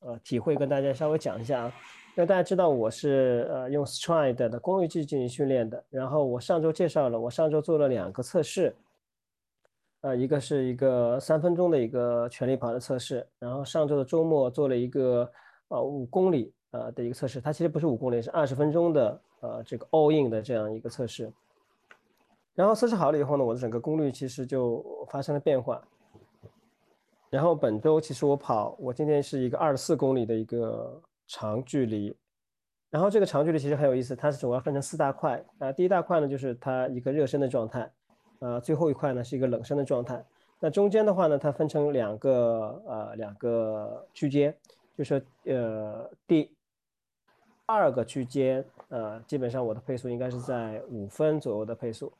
[0.00, 1.72] 呃体会，跟大家稍微讲一下啊。
[2.18, 8.74] 那大家知道我是呃用 Stride 的功率计进行训练的，然后我上周介绍了，我上周做了两个测试，
[10.00, 15.30] 呃，一个是一个三分钟的一个全力跑的测试，然后上周的周末做了一个
[15.68, 21.30] 呃五公里呃的一个测试，它其实不是五公里，是二十分钟的呃这个 all in 的这样一个测试。
[22.54, 25.86] 然后测试好了以后呢，我的整个功率其实就发生了变化。
[27.28, 32.16] 然后本周其实我跑，我今天是一个二十四公里的一个长距离。
[32.88, 37.90] 然后这个长距离其实很有意思，它是主要分成四大块啊、第一大块呢就是它一个热身的状态，
[38.38, 40.24] 呃，最后一块呢是一个冷身的状态。
[40.60, 44.56] 那中间的话呢，它分成两个呃两个区间，
[44.96, 46.50] 就是呃第
[47.66, 52.10] 二个区间，呃，基本上我的配速应该是在五分左右的配速。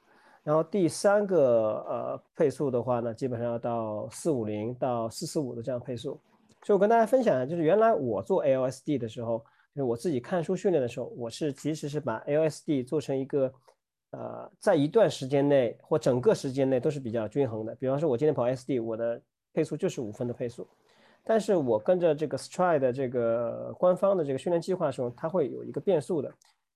[0.43, 6.21] 然后第三个呃配速的话呢，基本上要到四五零到四四五的这样配速。
[6.67, 9.39] 就我跟大家分享一下，就是原来我做 LSD 的时候，
[9.73, 13.53] 就是我自己看书训练的时候，我是其实是把 LSD 做成一个
[14.11, 17.73] 呃在一段时间内或整个时间内都是比较均衡的。
[17.77, 19.23] 比方说，我今天跑 SD，我的
[19.55, 20.67] 配速就是五分的配速。
[21.23, 26.29] 但是我跟着这个 Stride 的这个官方的这个训练计划的时候，它会有一个变速的，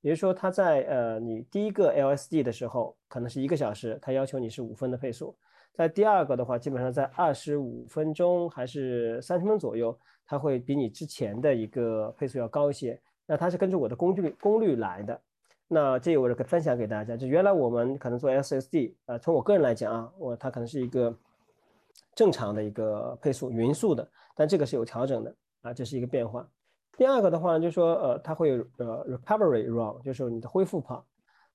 [0.03, 5.35] 也就是说，它在呃你第一个 LSD 的时候，可能是一个小时，它要求你是五分的配速；
[5.73, 9.97] 在第二个的话，基本上在二十五分钟还是三十分钟左右，
[10.27, 13.01] 它会比你之前的一个配速要高一些。
[13.27, 15.21] 那它是根据我的功率功率来的。
[15.69, 21.17] 那这个我可分享给大家，就原来我们可能做 SSD，呃，从我个人来讲啊，我它可能是一个
[22.15, 24.07] 正常的一个配速，匀速的。
[24.35, 26.45] 但这个是有调整的啊，这是一个变化。
[26.97, 31.07] 第二个的话，就是说呃，它会有呃 recovery run，就是你的恢复跑。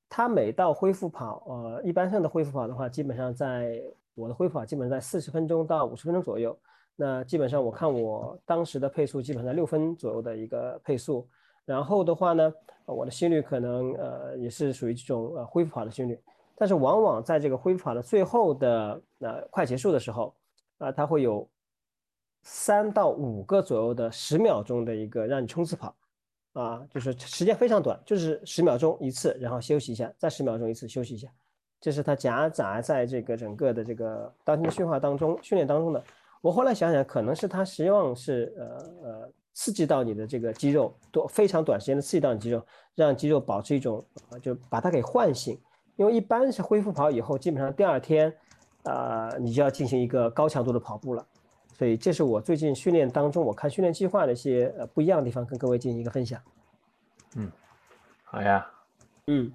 [0.07, 3.82] 它每到恢复跑，呃，一般上的恢复跑的话，基本上在
[4.16, 6.57] 我的恢复跑基本上在四十分钟到五十分钟左右。
[6.95, 11.28] 那基本上我看我当时的配速基本上在六分左右的一个配速。
[11.66, 12.53] 然后的话呢，
[12.86, 16.20] 我的心率可能呃也是属于这种呃恢复跑的心率。
[16.55, 20.34] 但是往往在这个恢复跑的最后的呃快结束的时候，
[20.78, 21.47] 啊，它会有
[22.43, 25.95] 三到五个左右的十秒钟的一个让你冲刺跑。
[26.53, 31.28] 啊，就是时间非常短，就是十秒钟一次，然后休息一下，再十秒钟一次休息一下，
[31.86, 36.03] 这是它夹杂在这个整个的这个当天的训话当中、训练当中的。
[36.41, 38.65] 我后来想想，可能是它希望是呃
[39.03, 42.59] 呃刺激到你的这个肌肉，多非常短时间的刺激到你肌肉，
[42.95, 45.61] 让肌肉保持一种呃，就把它给唤醒。
[45.95, 48.33] 因为一般是恢复跑以后，基本上第二天，
[48.86, 51.23] 呃，你就要进行一个高强度的跑步了。
[51.75, 56.41] 所以这是我最近训练当中，我看训练计划的一些呃不一样的地方，跟各位进行一个分享。
[57.36, 57.51] 嗯，
[58.23, 58.67] 好呀。
[59.27, 59.51] 嗯，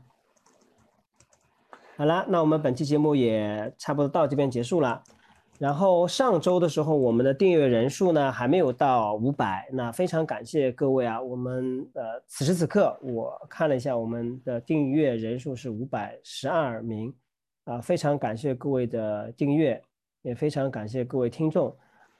[2.01, 5.03] 好了，那我们本期节目也差不多到这边结束了。
[5.59, 11.21] 然后上周的时候，我们的订阅人数呢还没有到五百，那非常感谢各位啊。
[11.21, 17.15] 我们呃此时此刻我看了一下，我们的订阅人数是五百十二名，
[17.65, 19.79] 啊，非常感谢各位的订阅，
[20.23, 21.69] 也非常感谢各位听众。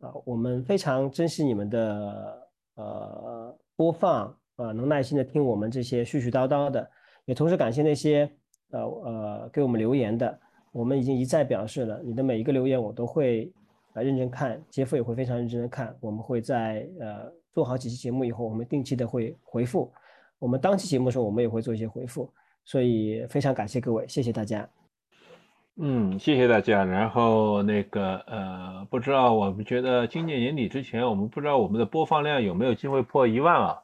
[0.01, 4.27] 啊，我们非常珍惜你们的呃播放
[4.57, 6.87] 啊，能耐心的听我们这些絮絮叨叨的，
[7.25, 8.31] 也同时感谢那些
[8.71, 10.39] 呃呃给我们留言的，
[10.73, 13.53] 我们已经一再表示了，你的每一个留言我都会
[13.93, 19.93] 啊认真看，杰夫也会非常认真的看，我们会在呃做好几期节目以后，我们定期的会回复，
[20.39, 22.33] 我们当期节目的时候我们也会做一些回复，
[22.65, 24.69] 所以非常感谢各位，谢谢大家。
[25.83, 26.85] 嗯，谢谢大家。
[26.85, 33.79] 然后那个呃，不知道我们觉得今年年底之前，我们不知道我们的播放量有没有机会破一万啊？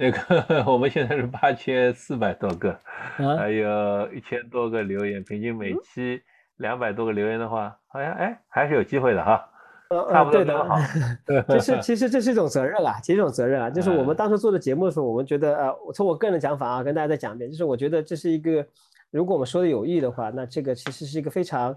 [0.00, 2.74] 那个 我们现在是八千四百多个，
[3.16, 6.22] 还有一千多个留言，平均每期
[6.56, 9.46] 两百多个留言的话，好像哎还是有机会的哈。
[9.90, 10.78] 呃差不多的好。
[11.52, 18.66] 其实其实这是一种责任啊，其实一种责任啊，就是我们当时做的节目的时候，我们觉得呃，从我个人的讲法啊，跟大家再讲一遍，就是我觉得这是一个。
[19.10, 21.76] 如果我们说的有意的话，那这个其实是一个非常、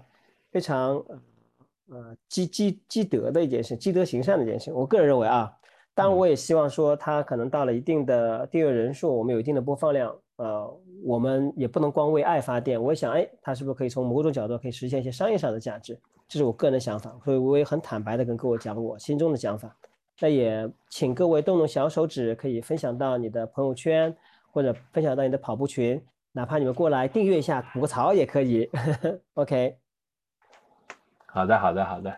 [0.52, 0.94] 非常
[1.90, 4.72] 呃积积积德的一件事，积德行善的一件事。
[4.72, 5.52] 我个人认为啊，
[5.94, 12.82] 当然我也希望说，它可能到了一定的订阅人数，我们有一定的播放量，呃，我们也不能光为爱发电。
[12.82, 15.98] 我想，哎，它是不是可以从某种角度可以实现一些商业上的价值？
[16.26, 19.76] 这是我个人的想法，所以我也很坦白的跟各位讲我心中的想法。
[20.20, 24.16] 那也请各位动动小手指，可以分享到你的朋友圈，
[24.50, 26.02] 或者分享到你的跑步群。
[26.32, 28.70] 哪怕你们过来订阅一下，吐个槽也可以。
[29.34, 29.76] OK，
[31.26, 32.16] 好的，好的，好的。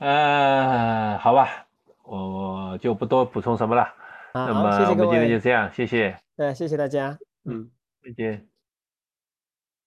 [0.00, 1.67] 嗯，好吧，
[2.08, 3.86] 我就不多补充什么了。
[4.32, 6.16] 那么我们今天就这样，谢谢。
[6.36, 7.18] 对，谢谢大家。
[7.44, 7.70] 嗯，
[8.02, 8.47] 再见。